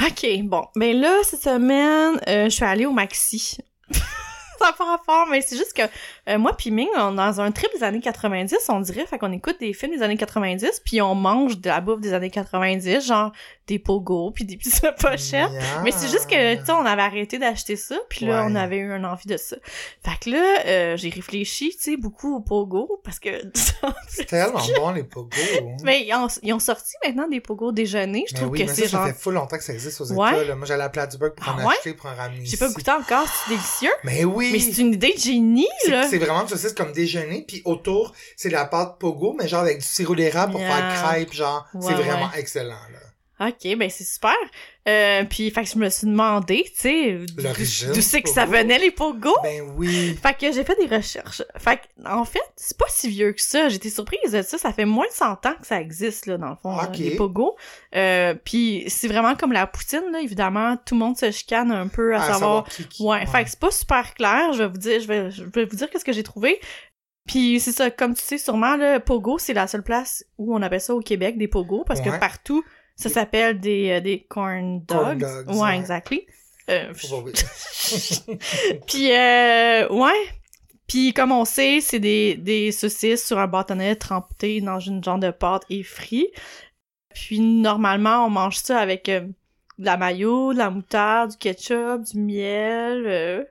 [0.00, 0.64] OK, bon.
[0.76, 3.58] Ben là, cette semaine, euh, je suis allée au Maxi.
[4.58, 5.82] ça n'a pas rapport, mais c'est juste que
[6.28, 9.18] euh, moi puis Ming, on est dans un trip des années 90, on dirait, fait
[9.18, 12.30] qu'on écoute des films des années 90, puis on mange de la bouffe des années
[12.30, 13.32] 90, genre
[13.68, 15.50] des pogos, puis des pizzas pochettes.
[15.52, 15.82] Yeah.
[15.84, 18.50] Mais c'est juste que, tu sais, on avait arrêté d'acheter ça, puis là, Ouais.
[18.50, 19.56] on avait eu une envie de ça.
[20.04, 23.28] Fait que là, euh, j'ai réfléchi, tu sais, beaucoup au pogo, parce que...
[24.08, 25.28] C'est tellement bon, les pogos.
[25.60, 25.76] hein.
[25.84, 28.72] mais ils ont, ils ont sorti maintenant des pogos déjeuner, je Mais trouve oui, que
[28.74, 29.06] c'est ça, ça genre...
[29.06, 30.12] fait full longtemps que ça existe aux.
[30.12, 30.44] Ouais.
[30.46, 30.54] là.
[30.56, 31.74] Moi, j'allais à Plattsburgh pour Ah en ouais?
[31.76, 33.92] acheter, pour en ramener J'ai pas goûté encore, c'est délicieux.
[34.04, 34.50] Mais oui!
[34.52, 36.08] Mais c'est une idée de génie, là.
[36.08, 39.60] c'est vraiment du saucisse comme déjeuner, puis autour, c'est de la pâte pogo, mais genre
[39.60, 40.76] avec du sirop d'érable pour Yeah.
[40.94, 41.66] faire crêpe, genre.
[41.80, 42.98] C'est vraiment excellent, là.
[43.40, 44.34] Ok, ben c'est super.
[44.88, 47.18] Euh, puis, fait que je me suis demandé, tu sais,
[47.94, 49.36] d'où c'est que ça venait les pogos?
[49.42, 50.16] Ben oui!
[50.20, 51.42] Fait que j'ai fait des recherches.
[51.56, 53.68] Fait que, en fait, c'est pas si vieux que ça.
[53.68, 54.56] J'étais surprise de ça.
[54.58, 56.88] Ça fait moins de 100 ans que ça existe, là, dans le fond, Ok.
[56.88, 57.54] euh, les pogos.
[57.94, 60.20] Euh, puis c'est vraiment comme la poutine, là.
[60.20, 62.64] Évidemment, tout le monde se chicane un peu à, À savoir...
[62.64, 64.52] qui, qui- Ouais, fait que c'est pas super clair.
[64.54, 66.58] Je vais vous dire, je vais, je vais vous dire qu'est-ce que j'ai trouvé.
[67.26, 70.62] Puis c'est ça, comme tu sais sûrement, le pogo, c'est la seule place où on
[70.62, 72.18] appelle ça au Québec des pogos, parce que Ouais.
[72.18, 72.64] partout,
[72.98, 74.88] ça s'appelle des, euh, des corn dogs.
[74.88, 75.78] Corn dogs, ouais, ouais.
[75.78, 76.26] exactly.
[76.68, 76.92] Euh,
[78.86, 80.28] puis, euh, ouais.
[80.88, 85.18] Puis, comme on sait, c'est des, des saucisses sur un bâtonnet trempé dans une genre
[85.18, 86.28] de pâte et frit.
[87.14, 92.02] Puis, normalement, on mange ça avec euh, de la mayo, de la moutarde, du ketchup,
[92.02, 93.04] du miel.
[93.06, 93.44] Euh...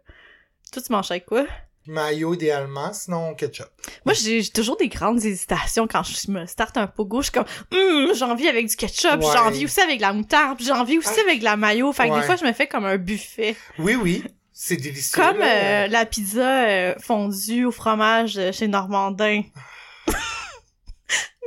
[0.72, 1.46] Toi, tu manges avec quoi?
[1.88, 3.68] Mayo idéalement, sinon ketchup.
[4.06, 7.22] Moi, j'ai j'ai toujours des grandes hésitations quand je me starte un pogo.
[7.22, 9.38] Je suis comme, Hum, j'ai envie avec du ketchup, j'ai Ouais.
[9.38, 11.22] envie aussi avec de la moutarde, j'ai envie aussi Ah.
[11.28, 11.92] avec de la mayo.
[11.94, 12.20] Fait que Ouais.
[12.22, 13.56] des fois, je me fais comme un buffet.
[13.80, 14.24] Oui, oui.
[14.60, 15.22] C'est délicieux.
[15.22, 19.44] Comme euh, la pizza euh, fondue au fromage chez Normandin.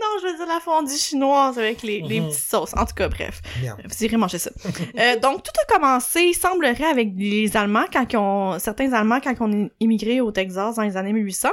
[0.00, 2.28] Non, je veux dire la fondue chinoise avec les, les Mhm.
[2.28, 2.72] petites sauces.
[2.76, 3.42] En tout cas, bref.
[3.60, 3.76] Bien.
[3.84, 4.50] Vous irez manger ça.
[4.98, 9.20] Euh, donc, tout a commencé, il semblerait, avec les Allemands, quand ils ont, certains Allemands,
[9.20, 11.48] quand ils ont immigré au Texas dans les années 1800,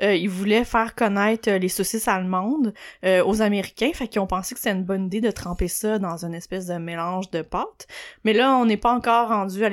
[0.00, 2.72] euh, ils voulaient faire connaître euh, les saucisses allemandes
[3.04, 5.98] euh, aux Américains, fait qu'ils ont pensé que c'était une bonne idée de tremper ça
[5.98, 7.86] dans une espèce de mélange de pâtes.
[8.24, 9.68] Mais là, on n'est pas encore rendu à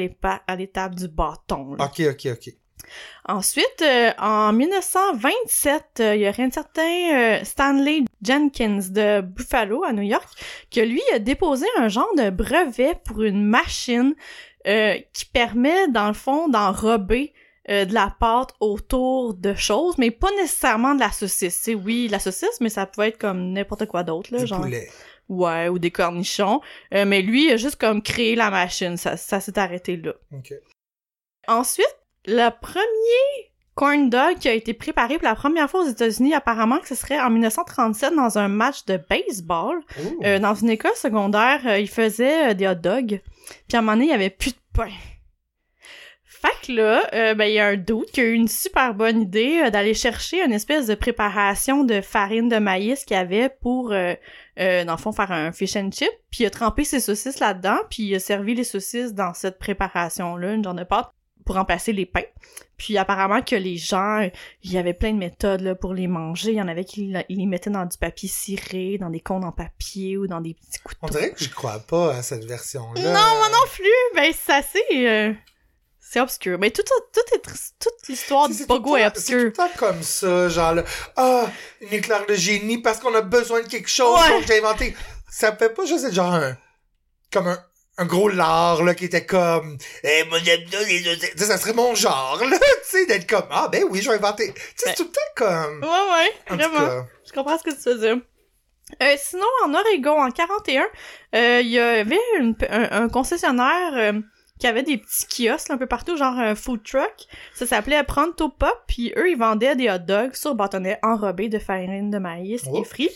[0.55, 1.75] l'étape du bâton.
[1.75, 1.85] là.
[1.85, 2.53] Ok, ok, ok.
[3.27, 6.81] Ensuite, euh, en 1927, euh, il y aurait un certain
[7.13, 10.29] euh, Stanley Jenkins de Buffalo, à New York,
[10.71, 14.15] que lui a déposé un genre de brevet pour une machine
[15.13, 17.33] qui permet, dans le fond, d'enrober
[17.69, 21.59] de la pâte autour de choses, mais pas nécessairement de la saucisse.
[21.61, 24.61] C'est oui, la saucisse, mais ça pouvait être comme n'importe quoi d'autre, là, Du genre
[24.61, 24.89] poulet.
[25.29, 26.61] ouais, ou des cornichons.
[26.91, 28.97] Mais lui, il a juste comme créé la machine.
[28.97, 30.13] Ça, ça s'est arrêté là.
[31.47, 31.95] Ensuite,
[32.27, 36.79] le premier corn dog qui a été préparé pour la première fois aux États-Unis, apparemment
[36.79, 39.79] que ce serait en 1937 dans un match de baseball.
[39.99, 40.23] Ouh.
[40.23, 43.21] Euh, dans une école secondaire, euh, ils faisaient euh, des hot dogs.
[43.67, 44.91] Puis à un moment donné, il y avait plus de pain.
[46.45, 48.93] Fait que là, euh, ben, il y a un doute qui a eu une super
[48.93, 53.19] bonne idée euh, d'aller chercher une espèce de préparation de farine de maïs qu'il y
[53.19, 54.13] avait pour, euh,
[54.59, 56.09] euh, dans le fond, faire un fish and chip.
[56.29, 59.57] Puis il a trempé ses saucisses là-dedans, puis il a servi les saucisses dans cette
[59.57, 61.09] préparation-là, une genre de pâte,
[61.45, 62.23] pour remplacer les pains.
[62.77, 64.27] Puis apparemment que les gens,
[64.63, 66.51] il y avait plein de méthodes là, pour les manger.
[66.51, 69.45] Il y en avait qui ils les mettaient dans du papier ciré, dans des cônes
[69.45, 70.99] en papier ou dans des petits couteaux.
[71.03, 73.01] On dirait que je crois pas à cette version-là.
[73.01, 73.86] Non, moi non plus!
[74.15, 75.08] Ben, c'est assez...
[75.08, 75.34] euh,
[75.99, 76.58] c'est obscur.
[76.60, 77.41] Mais tout, tout, tout est...
[77.79, 79.38] Toute l'histoire C'est- du c'est pogo est C'est tout obscure.
[79.43, 80.84] le temps comme ça, genre, là,
[81.15, 81.47] ah,
[81.81, 84.29] une éclair de génie parce qu'on a besoin de quelque chose Ouais.
[84.29, 84.95] donc j'ai inventé.
[85.29, 86.58] Ça fait pas juste être genre un,
[87.31, 87.60] comme un,
[87.97, 91.95] un gros lard, là, qui était comme, eh, moi, j'aime ça, les ça serait mon
[91.95, 92.58] genre, là,
[92.89, 94.53] tu sais, d'être comme, ah, ben oui, je vais inventer.
[94.53, 97.05] Tu sais, Ben- c'est tout le temps comme, Ouais, ouais, en vraiment.
[97.25, 98.17] Je comprends ce que tu veux dire.
[99.01, 100.86] Euh, sinon, en Oregon, en 41,
[101.36, 104.19] euh, il y avait une- un, un concessionnaire euh,
[104.60, 107.13] qui avait des petits kiosques un peu partout, genre un food truck.
[107.55, 111.60] Ça s'appelait Pronto Pop, puis eux, ils vendaient des hot dogs sur bâtonnet enrobés de
[111.60, 112.79] farine de maïs Oh.
[112.81, 113.10] et frits.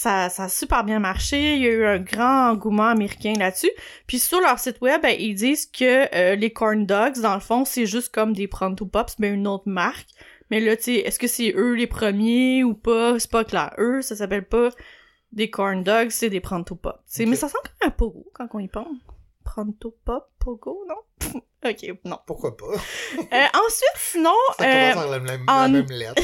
[0.00, 3.70] Ça, ça a super bien marché, il y a eu un grand engouement américain là-dessus.
[4.06, 7.40] Puis sur leur site web, ben, ils disent que euh, les corn dogs, dans le
[7.40, 10.08] fond, c'est juste comme des Pronto Pops, mais une autre marque.
[10.50, 13.18] Mais là, tu sais, est-ce que c'est eux les premiers ou pas?
[13.18, 13.74] C'est pas clair.
[13.76, 14.70] Eux, ça s'appelle pas
[15.32, 16.96] des corn dogs, c'est des Pronto Pop.
[17.06, 17.28] Tu sais, Ok.
[17.28, 18.88] Mais ça sent comme un pogo quand on y pense.
[19.44, 21.40] Pronto Pop, pogo, non?
[21.70, 22.18] ok, non.
[22.26, 22.64] Pourquoi pas?
[22.66, 26.22] Euh, ensuite, sinon, Ça euh, commence par la, la- en- la même lettre,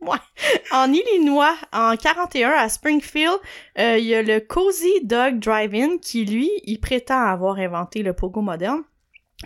[0.72, 3.38] En Illinois, en 41, à Springfield,
[3.78, 8.12] euh, il y a le Cozy Dog Drive-In qui, lui, il prétend avoir inventé le
[8.12, 8.82] pogo moderne.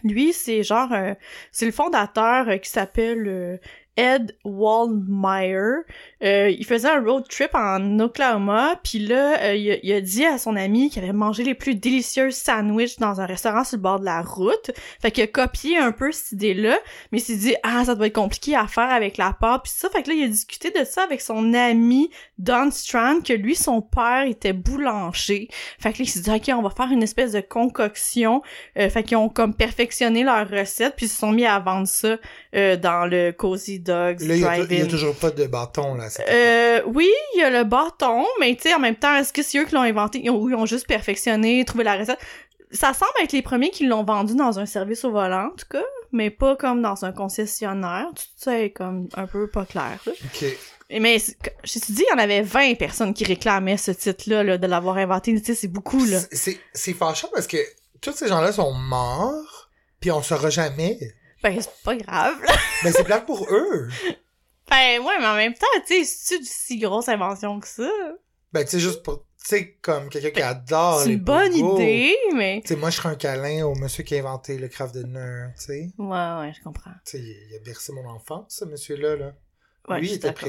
[0.02, 1.14] Lui, c'est genre, euh,
[1.52, 3.60] c'est le fondateur euh, qui s'appelle
[3.96, 5.84] Ed Waldmeyer.
[6.22, 10.00] Euh, il faisait un road trip en Oklahoma, puis là, euh, il, a, il a
[10.00, 13.76] dit à son ami qu'il avait mangé les plus délicieux sandwichs dans un restaurant sur
[13.76, 14.70] le bord de la route.
[15.00, 16.78] Fait qu'il a copié un peu cette idée-là,
[17.12, 19.72] mais il s'est dit ah ça doit être compliqué à faire avec la pâte puis
[19.74, 19.88] ça.
[19.90, 23.54] Fait que là, il a discuté de ça avec son ami Don Strand, que lui
[23.54, 25.48] son père était boulanger.
[25.78, 28.42] Fait que là, il s'est dit ok on va faire une espèce de concoction.
[28.78, 31.86] Euh, fait qu'ils ont comme perfectionné leur recette puis ils se sont mis à vendre
[31.86, 32.16] ça
[32.54, 36.08] euh, dans le Cozy Dogs Là, il y, a, il toujours pas de bâton, là.
[36.28, 39.42] Euh, oui, il y a le bâton, mais tu sais, en même temps, est-ce que
[39.42, 40.20] c'est eux qui l'ont inventé?
[40.24, 42.18] Ils ont, ils ont juste perfectionné, trouvé la recette.
[42.70, 45.66] Ça semble être les premiers qui l'ont vendu dans un service au volant, en tout
[45.70, 48.06] cas, mais pas comme dans un concessionnaire.
[48.16, 50.12] Tout ça est comme un peu pas clair, là.
[50.24, 50.44] Ok.
[50.90, 54.42] Et Mais, je te dis, il y en avait 20 personnes qui réclamaient ce titre-là,
[54.42, 55.34] là, de l'avoir inventé.
[55.40, 56.18] Tu sais, c'est beaucoup, là.
[56.20, 57.56] C'est- C'est c'est fâchant parce que
[58.00, 59.70] tous ces gens-là sont morts,
[60.00, 60.98] puis on saura jamais.
[61.44, 62.54] Ben, c'est pas grave, là.
[62.82, 63.90] Ben, c'est plate pour eux.
[64.70, 67.90] Ben, ouais, mais en même temps, tu sais, c'est une si grosse invention que ça?
[68.50, 72.16] Ben, tu sais, juste pour, tu sais, comme quelqu'un qui adore c'est une bonne idée,
[72.34, 72.62] mais...
[72.62, 75.48] Tu sais, moi, je serais un câlin au monsieur qui a inventé le craft dinner,
[75.58, 75.90] tu sais.
[75.98, 76.92] Ouais, ouais, je comprends.
[77.04, 79.32] Tu sais, il a bercé mon enfance, ce monsieur-là, là.
[79.86, 80.48] Ouais, Lui, il était d'accord.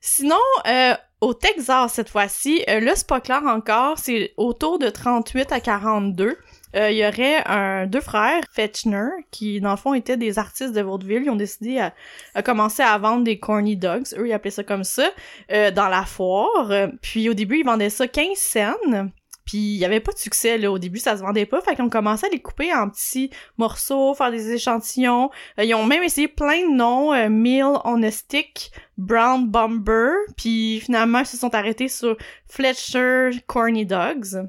[0.00, 0.36] Sinon,
[0.66, 6.38] euh, au Texas, cette fois-ci, euh, là, clair encore, c'est autour de 38 à 42.
[6.76, 10.80] Euh, Il y aurait deux frères, Fetchner, qui, dans le fond, étaient des artistes de
[10.80, 11.24] vaudeville.
[11.24, 11.92] Ils ont décidé à,
[12.34, 14.06] à commencer à vendre des corny dogs.
[14.16, 15.10] Eux, ils appelaient ça comme ça,
[15.50, 16.72] euh, dans la foire.
[17.02, 19.10] Puis, au début, ils vendaient ça 15 cents.
[19.50, 20.70] Puis, il avait pas de succès, là.
[20.70, 21.60] Au début, ça se vendait pas.
[21.60, 25.28] Fait qu'ils ont commencé à les couper en petits morceaux, faire des échantillons.
[25.58, 27.12] Euh, ils ont même essayé plein de noms.
[27.12, 33.84] euh, Meal on Stick, Brown Bomber, puis finalement, ils se sont arrêtés sur Fletcher Corny
[33.86, 34.48] Dogs.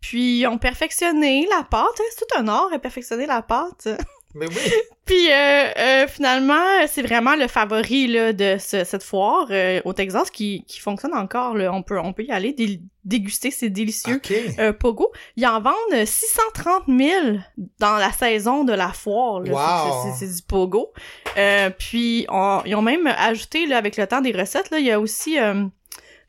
[0.00, 1.84] Puis, ils ont perfectionné la pâte.
[2.00, 3.86] hein, C'est tout un art, à perfectionner la pâte.
[4.34, 4.54] Mais oui.
[5.06, 9.92] Puis euh, euh, finalement, c'est vraiment le favori là, de ce- cette foire euh, au
[9.92, 11.56] Texas qui, qui fonctionne encore.
[11.56, 11.72] Là.
[11.72, 14.32] On, peut, on peut y aller dé- déguster ces délicieux OK.
[14.60, 15.10] euh, pogo.
[15.36, 17.38] Ils en vendent 630 000
[17.80, 19.40] dans la saison de la foire.
[19.40, 20.12] Wow.
[20.16, 20.92] C'est- du pogo.
[21.36, 24.86] Euh, puis on- ils ont même ajouté là, avec le temps des recettes, là, il
[24.86, 25.64] y a aussi euh,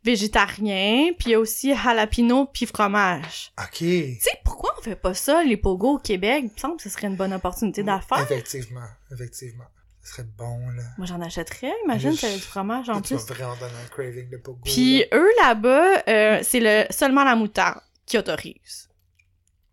[0.03, 3.51] végétarien, puis il y a aussi jalapeno puis fromage.
[3.59, 3.77] OK.
[3.77, 6.43] Tu sais, pourquoi on fait pas ça, les pogos au Québec?
[6.43, 8.21] Il me semble que ce serait une bonne opportunité d'affaires.
[8.21, 9.65] Effectivement, effectivement.
[10.03, 10.83] Ce serait bon, là.
[10.97, 11.71] Moi, j'en achèterais.
[11.85, 13.23] Imagine, a du fromage en tu plus.
[13.23, 14.59] vas vraiment donner un craving de pogo.
[14.65, 18.89] Puis eux, là-bas, euh, c'est le seulement la moutarde qui autorise.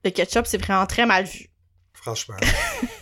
[0.04, 1.48] Le ketchup, c'est vraiment très mal vu.
[1.94, 2.36] Franchement.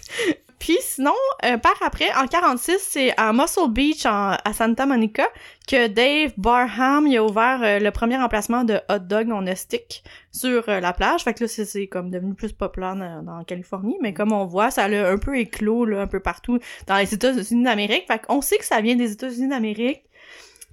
[0.67, 1.13] Puis sinon,
[1.45, 5.29] euh, par après, en 46, c'est à Muscle Beach, en- à Santa Monica,
[5.69, 9.55] que Dave Barham il a ouvert euh, le premier emplacement de hot dog on a
[9.55, 10.03] stick
[10.33, 11.23] sur euh, la plage.
[11.23, 13.97] Fait que là, c'est- comme devenu plus populaire dans, la Californie.
[14.03, 17.63] Mais comme on voit, ça a un peu éclos un peu partout dans les États-Unis
[17.63, 18.05] d'Amérique.
[18.09, 20.03] Fait qu'on sait que ça vient des États-Unis d'Amérique,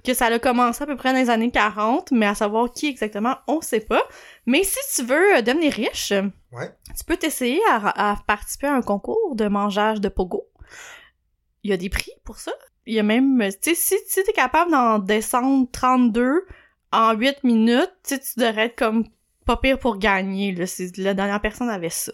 [0.04, 2.88] que ça a commencé à peu près dans les années 40, mais à savoir qui
[2.88, 4.04] exactement, on sait pas.
[4.46, 6.12] Mais si tu veux euh, devenir riche,
[6.52, 6.72] Ouais.
[6.98, 10.48] tu peux t'essayer à, à participer à un concours de mangeage de pogo.
[11.64, 12.52] Il y a des prix pour ça.
[12.86, 16.46] Il y a même, tu sais, si, si t'es capable d'en descendre 32
[16.92, 19.06] en 8 minutes, tu sais, tu devrais être comme
[19.46, 20.52] pas pire pour gagner.
[20.54, 20.68] Là.
[20.68, 22.12] C'est- La dernière personne avait ça.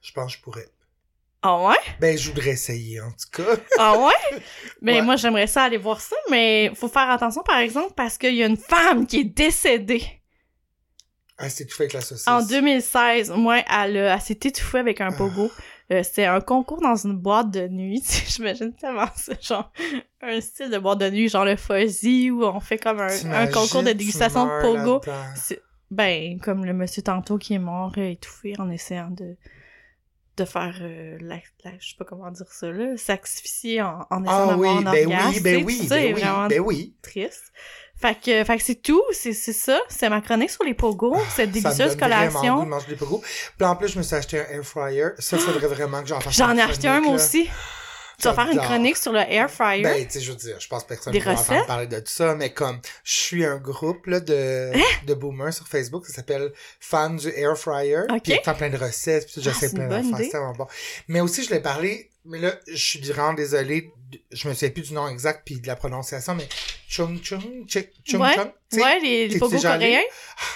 [0.00, 0.68] Je pense que je pourrais.
[1.42, 1.76] Ah ouais?
[2.00, 3.56] Ben, je voudrais essayer, en tout cas.
[3.78, 4.40] Ah ouais?
[4.82, 5.02] Mais Ouais.
[5.02, 8.42] moi, j'aimerais ça aller voir ça, mais faut faire attention, par exemple, parce qu'il y
[8.42, 10.02] a une femme qui est décédée.
[11.38, 12.26] Ah, c'est tout fait avec la saucisse.
[12.26, 15.52] En 2016, moi, elle, a- elle s'est étouffée avec un pogo.
[15.92, 18.02] Euh, C'était un concours dans une boîte de nuit.
[18.28, 19.70] J'imagine tellement ça, genre
[20.20, 23.46] un style de boîte de nuit, genre le fuzzy, où on fait comme un, un
[23.46, 25.00] concours de dégustation de pogo.
[25.92, 29.36] Ben, comme le monsieur tantôt qui est mort euh, étouffé en essayant de
[30.38, 34.22] de faire euh, la, la- je sais pas comment dire ça là, s'asphyxier en, en
[34.24, 35.28] essayant Ah oui, d'avoir un ben orgasme.
[35.34, 36.94] oui, ben oui, ben oui, vraiment ben oui.
[37.02, 37.52] triste.
[38.00, 41.16] Fait que, fait que c'est tout, c'est c'est ça, c'est ma chronique sur les pogos,
[41.30, 42.62] cette Ça me délicieuse le goût collation.
[42.62, 43.22] de manger des pogos.
[43.56, 45.08] Puis en plus, je me suis acheté un air fryer.
[45.18, 47.24] Ça, faudrait vraiment que j'en fasse J'en ai acheté un moi là.
[47.24, 47.50] aussi.
[48.20, 49.82] Tu vas faire une chronique sur le air fryer?
[49.82, 52.00] Ben, tu sais, je veux dire, je pense que personne ne va entendre parler de
[52.00, 54.72] tout ça, mais comme je suis un groupe là, de,
[55.06, 57.96] de boomers sur Facebook, ça s'appelle Fans du Air Fryer.
[58.08, 58.16] Hein?
[58.16, 58.22] Ok.
[58.24, 60.66] Puis il y a plein de recettes, puis Ah, j'essaie c'est plein d'affaires, c'est bon.
[61.06, 63.92] Mais aussi, je l'ai parlé, mais là, je suis vraiment désolé,
[64.32, 66.48] je me souviens plus du nom exact puis de la prononciation, mais
[66.88, 70.00] Chung Chung, Chik- Chung Ouais, Chung, tu ouais, les, les pogos coréens?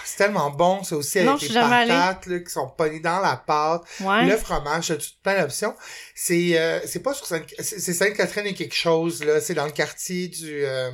[0.05, 3.37] c'est tellement bon, c'est aussi Non, avec les patates là, qui sont pognées dans la
[3.37, 3.83] pâte.
[4.01, 4.27] Ouais.
[4.27, 5.75] Le fromage, t'as tout- plein d'options.
[6.15, 9.67] C'est euh, c'est pas sur Sainte c'est c'est Sainte-Catherine et quelque chose là, c'est dans
[9.67, 10.91] le quartier du euh,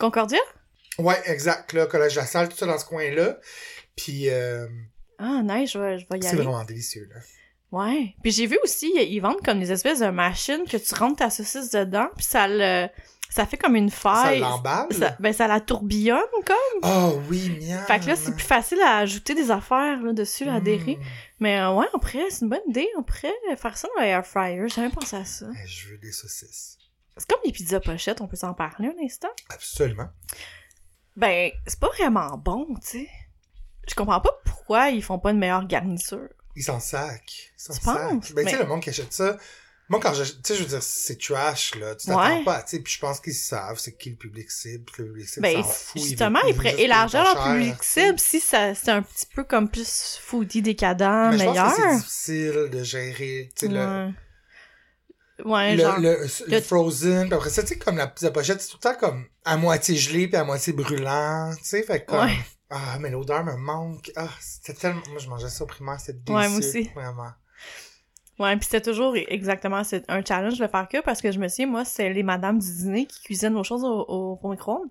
[0.00, 0.40] Concordia?
[0.98, 3.38] ouais, exact là, collège La Salle, tout ça dans ce coin-là.
[3.96, 4.66] Puis euh,
[5.18, 6.38] Ah, nice, je vais, je vais y c'est aller.
[6.38, 7.20] vraiment délicieux là.
[7.70, 8.14] Ouais.
[8.22, 11.30] Puis j'ai vu aussi, ils vendent comme des espèces de machines que tu rentres ta
[11.30, 12.88] saucisse dedans, puis ça le,
[13.32, 14.40] ça fait comme une Ça faille.
[14.40, 14.92] l'emballe?
[14.92, 16.80] Ça- ben, ça la tourbillonne, comme.
[16.82, 17.84] Oh oui, miam.
[17.86, 20.96] Fait que là, c'est plus facile à ajouter des affaires, là, dessus, à adhérer.
[20.96, 21.02] Mm.
[21.40, 24.24] Mais euh, ouais, on pourrait, c'est une bonne idée, on pourrait faire ça dans l'air
[24.26, 24.62] fryer.
[24.68, 25.46] J'ai jamais pensé à ça.
[25.50, 26.78] Eh, Je veux des saucisses.
[27.16, 29.28] C'est comme les pizzas pochettes, on peut s'en parler un instant.
[29.50, 30.08] Absolument.
[31.16, 33.08] Ben, c'est pas vraiment bon, tu sais.
[33.88, 36.28] Je comprends pas pourquoi ils font pas une meilleure garniture.
[36.56, 37.20] Ils s'en sacent.
[37.28, 38.32] Ils s'en sacent.
[38.32, 39.36] Ben, tu sais, le monde qui achète ça,
[39.92, 41.94] moi, quand je, tu sais, je veux dire, c'est trash, là.
[41.94, 42.44] Tu t'attends Ouais.
[42.44, 45.28] pas, tu sais, puis je pense qu'ils savent c'est qui le public cible, le public
[45.28, 46.02] cible Ben, s'en fout.
[46.02, 50.18] justement, ils pourraient élargir leur public cible si ça, c'est un petit peu comme plus
[50.22, 51.76] foodie, décadent, Mais je pense meilleur.
[51.76, 54.10] que c'est difficile de gérer, tu sais, le,
[55.44, 55.74] Ouais.
[55.76, 55.98] Le, genre.
[55.98, 58.98] le, frozen, puis après ça, tu sais, comme la pizza pochette, c'est tout le temps
[58.98, 62.36] comme à moitié gelé puis à moitié brûlant, tu sais, fait que comme, Ouais.
[62.70, 66.14] ah, mais l'odeur me manque, ah, c'était tellement, moi, je mangeais ça au primaire, c'était
[66.20, 66.34] délicieux.
[66.34, 66.90] Ouais, moi aussi.
[66.94, 67.30] Vraiment.
[68.38, 71.48] Ouais, puis c'était toujours exactement c'est un challenge de faire que parce que je me
[71.48, 74.88] souviens, moi, c'est les madames du dîner qui cuisinent nos choses au, au, au micro-ondes.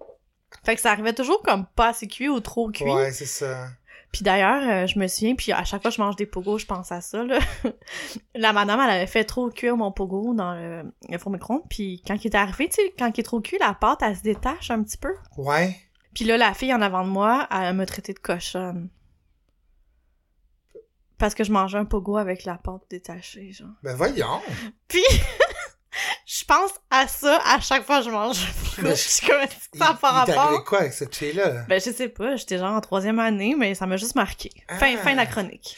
[0.63, 2.83] Fait que ça arrivait toujours comme pas assez cuit ou trop cuit.
[2.83, 3.67] Ouais, c'est ça.
[4.11, 6.57] Puis d'ailleurs, euh, je me souviens, puis à chaque fois que je mange des pogos,
[6.57, 7.39] je pense à ça, là.
[8.35, 12.03] la madame, elle avait fait trop cuire mon pogo dans le, le four micro-ondes, puis
[12.05, 14.21] quand il est arrivé, tu sais, quand il est trop cuit, la pâte, elle se
[14.21, 15.13] détache un petit peu.
[15.37, 15.77] Ouais.
[16.13, 18.89] Puis là, la fille en avant de moi, elle me traitait de cochonne.
[21.21, 23.69] Parce que je mangeais un pogo avec la pâte détachée, genre.
[23.83, 24.41] Ben voyons.
[24.87, 25.03] Puis,
[26.25, 28.89] je pense à ça à chaque fois que je mange un pogo.
[28.89, 30.63] Je suis comme, est-ce que ça arrivé rapport?
[30.65, 31.65] quoi avec cette fille-là?
[31.69, 34.49] Ben, je sais pas, j'étais genre en troisième année, mais ça m'a juste marqué.
[34.79, 35.03] Fin, Ah.
[35.03, 35.77] fin de la chronique.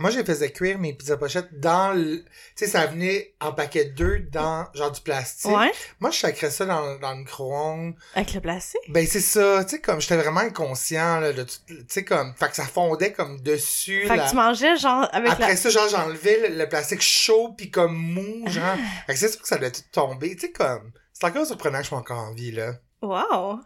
[0.00, 2.24] Moi, je faisais cuire mes pizzas pochettes dans le...
[2.24, 2.24] Tu
[2.56, 5.50] sais, ça venait en paquet de deux dans, genre, du plastique.
[5.50, 5.70] Ouais.
[6.00, 7.94] Moi, je sacrais ça dans, dans le micro-ondes.
[8.14, 8.80] Avec le plastique?
[8.88, 9.62] Ben, c'est ça.
[9.64, 12.34] Tu sais, comme, j'étais vraiment inconscient, là, de tout- Tu sais, comme...
[12.34, 15.56] Fait que ça fondait comme dessus, Fait que tu mangeais genre avec Après la.
[15.56, 18.64] ça, genre, j'enlevais le, le plastique chaud pis comme mou, genre.
[18.66, 18.76] Ah.
[19.06, 20.34] Fait que c'est sûr que ça doit tout tomber.
[20.34, 20.92] Tu sais, comme...
[21.12, 22.72] C'est encore surprenant que je sois encore en vie, là.
[23.02, 23.60] Wow.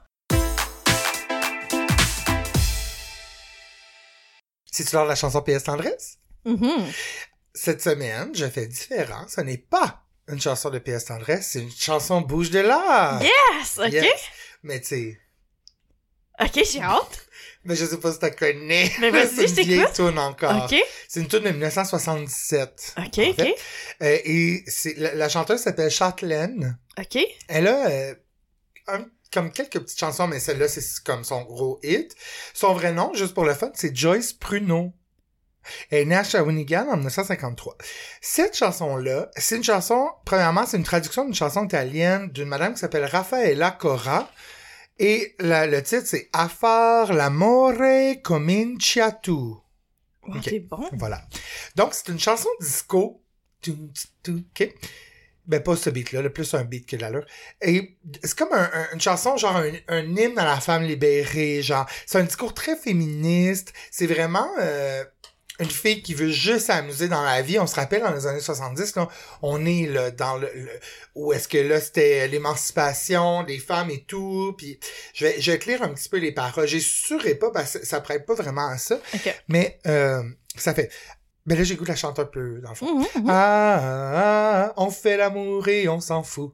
[4.72, 6.18] C'est-tu l'heure de la chanson PS Tendresse?
[6.44, 6.92] Mhm.
[7.54, 9.26] Cette semaine, je fais différent.
[9.28, 13.20] Ce n'est pas une chanson de PS Tendresse, c'est une chanson Bouge de là.
[13.22, 13.78] Yes!
[13.78, 13.92] Ok.
[13.92, 14.20] Yes.
[14.62, 15.18] Mais tu sais,
[16.40, 17.26] Ok, j'ai hâte.
[17.64, 18.90] mais je sais pas si tu connais.
[19.00, 19.94] Mais vas-y, c'est une vieille t'écoute.
[19.94, 20.64] tune encore.
[20.64, 20.76] Ok.
[21.08, 22.94] C'est une tune de 1977.
[22.98, 23.36] Ok, ok.
[23.36, 23.54] fait.
[24.02, 26.76] Euh, et c'est la, la chanteuse s'appelle Châtelaine.
[26.98, 27.18] Ok.
[27.48, 28.14] Elle a euh,
[28.88, 32.14] un- comme quelques petites chansons, mais celle-là, c'est comme son gros hit.
[32.52, 34.92] Son vrai nom, juste pour le fun, c'est Joyce Pruneau.
[35.90, 37.76] Elle est née à Shawinigan en 1953.
[38.20, 42.80] Cette chanson-là, c'est une chanson, premièrement, c'est une traduction d'une chanson italienne d'une madame qui
[42.80, 44.30] s'appelle Raffaella Cora.
[44.98, 47.72] Et la- le titre, c'est Affar l'amore
[48.22, 49.30] comincia tu.
[49.32, 49.60] Oh,
[50.22, 50.88] bon.
[50.92, 51.22] Voilà.
[51.76, 53.22] Donc, c'est une chanson disco.
[53.60, 54.74] Tum, tum, tum, OK.
[55.46, 57.26] Ben, pas ce beat-là, le plus un beat que l'allure.
[57.60, 61.60] Et c'est comme un- un- une chanson, genre un, un hymne à la femme libérée,
[61.60, 61.84] genre.
[62.06, 63.74] C'est un discours très féministe.
[63.90, 65.04] C'est vraiment euh,
[65.60, 67.58] une fille qui veut juste s'amuser dans la vie.
[67.60, 69.08] On se rappelle, dans les années 70, là,
[69.42, 70.50] on est là, dans le...
[70.52, 70.80] le-
[71.14, 74.54] où est-ce que là, c'était l'émancipation des femmes et tout.
[74.58, 74.80] Puis
[75.14, 76.66] je vais, je vais te lire un petit peu les paroles.
[76.66, 78.98] J'ai surerai pas parce que ça prête pas vraiment à ça.
[79.14, 79.34] Ok.
[79.48, 80.22] Mais euh,
[80.56, 80.90] ça fait.
[81.46, 82.94] Ben là, j'écoute la chanter un peu, dans le fond.
[82.98, 83.30] Mhm, mhm.
[83.30, 86.52] Ah, ah, ah, on fait l'amour et on s'en fout.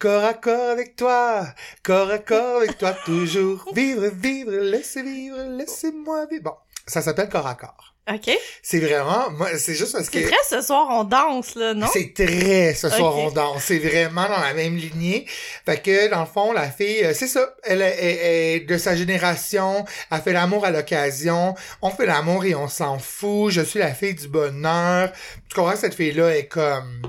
[0.00, 1.46] Corps à corps avec toi,
[1.84, 3.64] corps à corps avec toi toujours.
[3.74, 6.42] Vivre, vivre, laissez vivre, laissez-moi vivre.
[6.42, 6.54] Bon,
[6.88, 7.89] ça s'appelle corps à corps.
[8.12, 8.30] Ok.
[8.62, 11.86] C'est vraiment, moi, c'est juste parce que C'est très ce soir, on danse, là, non?
[11.92, 13.62] c'est très ce soir on danse.
[13.64, 15.26] C'est vraiment dans la même lignée.
[15.64, 17.54] Fait que dans le fond, la fille, euh, c'est ça.
[17.62, 19.84] Elle est, est- est de sa génération.
[20.10, 21.54] Elle fait l'amour à l'occasion.
[21.82, 23.52] On fait l'amour et on s'en fout.
[23.52, 25.12] Je suis la fille du bonheur.
[25.48, 27.02] Tu comprends que cette fille-là est comme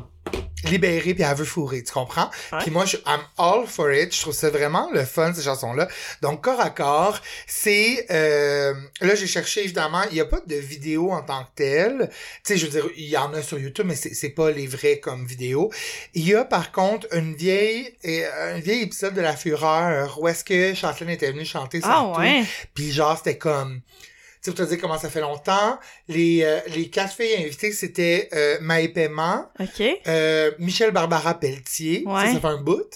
[0.66, 2.30] libérée puis elle veut fourrer, tu comprends?
[2.60, 4.16] Puis moi, je, I'm all for it.
[4.16, 5.88] Je trouve ça vraiment le fun, ces chansons-là.
[6.22, 8.06] Donc, corps à corps, c'est...
[8.12, 12.10] euh, là, j'ai cherché, évidemment, il n'y a pas de vidéo en tant que telle.
[12.10, 14.52] Tu sais, je veux dire, il y en a sur YouTube, mais c'est c'est pas
[14.52, 15.72] les vrais comme vidéo.
[16.14, 17.96] Il y a, par contre, une vieille...
[18.04, 22.14] et un vieil épisode de La Fureur où est-ce que Chanteline était venue chanter Ah
[22.18, 22.44] ouais.
[22.74, 23.82] Puis genre, c'était comme...
[24.44, 27.72] Tu sais, pour te dire comment ça fait longtemps, les, euh, les quatre filles invitées,
[27.72, 29.84] c'était euh, Maë Paiement, Ok.
[30.08, 32.26] euh, Michel Barbara Pelletier, Ouais.
[32.28, 32.90] ça, ça fait un bout.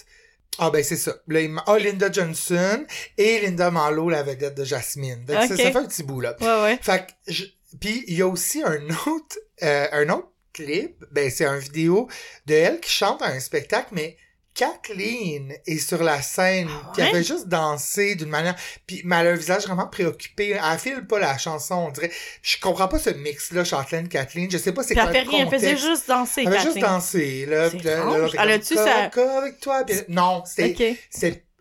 [0.58, 1.14] Ah ben c'est ça.
[1.28, 2.84] Là, il ah, Linda Johnson
[3.18, 5.24] et Linda Marlowe, la vedette de Jasmine.
[5.28, 6.34] Ça fait un petit bout là.
[6.40, 6.78] Ouais, ouais.
[6.82, 7.44] Fait que je-
[7.78, 12.08] puis il y a aussi un autre euh, un autre clip, ben c'est un vidéo
[12.46, 14.16] de elle qui chante à un spectacle mais
[14.56, 17.10] Kathleen est sur la scène, Ah ouais?
[17.12, 21.06] fait juste danser d'une manière, puis mais elle a un visage vraiment préoccupé, elle file
[21.06, 22.10] pas la chanson, on dirait.
[22.42, 25.24] Je comprends pas ce mix là, Chantelaine Kathleen, je sais pas c'est quoi elle fait
[25.24, 25.86] le rien, elle faisait contexte.
[25.86, 27.70] juste danser, Elle avait juste dansé, là.
[27.70, 28.12] C'est là, étrange.
[28.12, 29.84] là, là, Elle a-tu sa- corps avec toi?
[29.84, 30.98] puis- Non, c'était, Ok.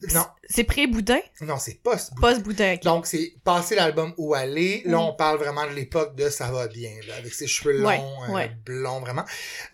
[0.01, 1.19] C'est, non, C'est pré-boudin?
[1.41, 2.21] non, c'est pas ce bout.
[2.21, 2.84] Pas ce boudin, ok.
[2.84, 4.84] Donc, c'est passer l'album Où aller.
[4.86, 5.01] Là, Mm.
[5.01, 8.01] on parle vraiment de l'époque de Ça va bien, là, avec ses cheveux longs, Ouais,
[8.29, 8.51] euh, ouais.
[8.65, 9.25] blonds, vraiment.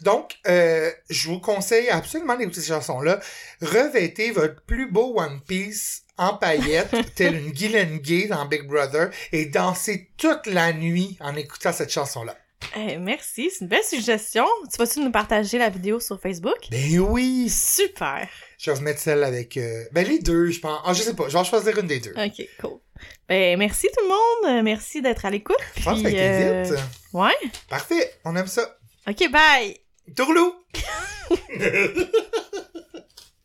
[0.03, 3.19] Donc, euh, je vous conseille absolument d'écouter ces chansons-là.
[3.62, 9.10] Revêtez votre plus beau One Piece en paillettes, tel une Guylaine Gay dans Big Brother,
[9.31, 12.38] et dansez toute la nuit en écoutant cette chanson-là.
[12.78, 14.45] Eh, merci, c'est une belle suggestion.
[14.71, 16.58] Tu vas-tu nous partager la vidéo sur Facebook?
[16.69, 17.50] Ben oui!
[17.50, 18.28] Super!
[18.58, 19.58] Je vais vous mettre celle avec...
[19.58, 20.80] euh, Ben, les deux, je pense.
[20.86, 21.28] Ah, je sais pas.
[21.28, 22.13] Je vais en choisir une des deux.
[22.15, 22.80] Ok, cool.
[23.28, 24.60] Ben, merci tout le monde.
[24.60, 25.58] Euh, Merci d'être à l'écoute.
[25.78, 26.76] Je pense Puis, euh, vite.
[27.13, 27.32] Ouais.
[27.69, 28.13] Parfait.
[28.26, 28.78] On aime ça.
[29.08, 29.78] Ok, bye!
[30.15, 30.54] Tourlou!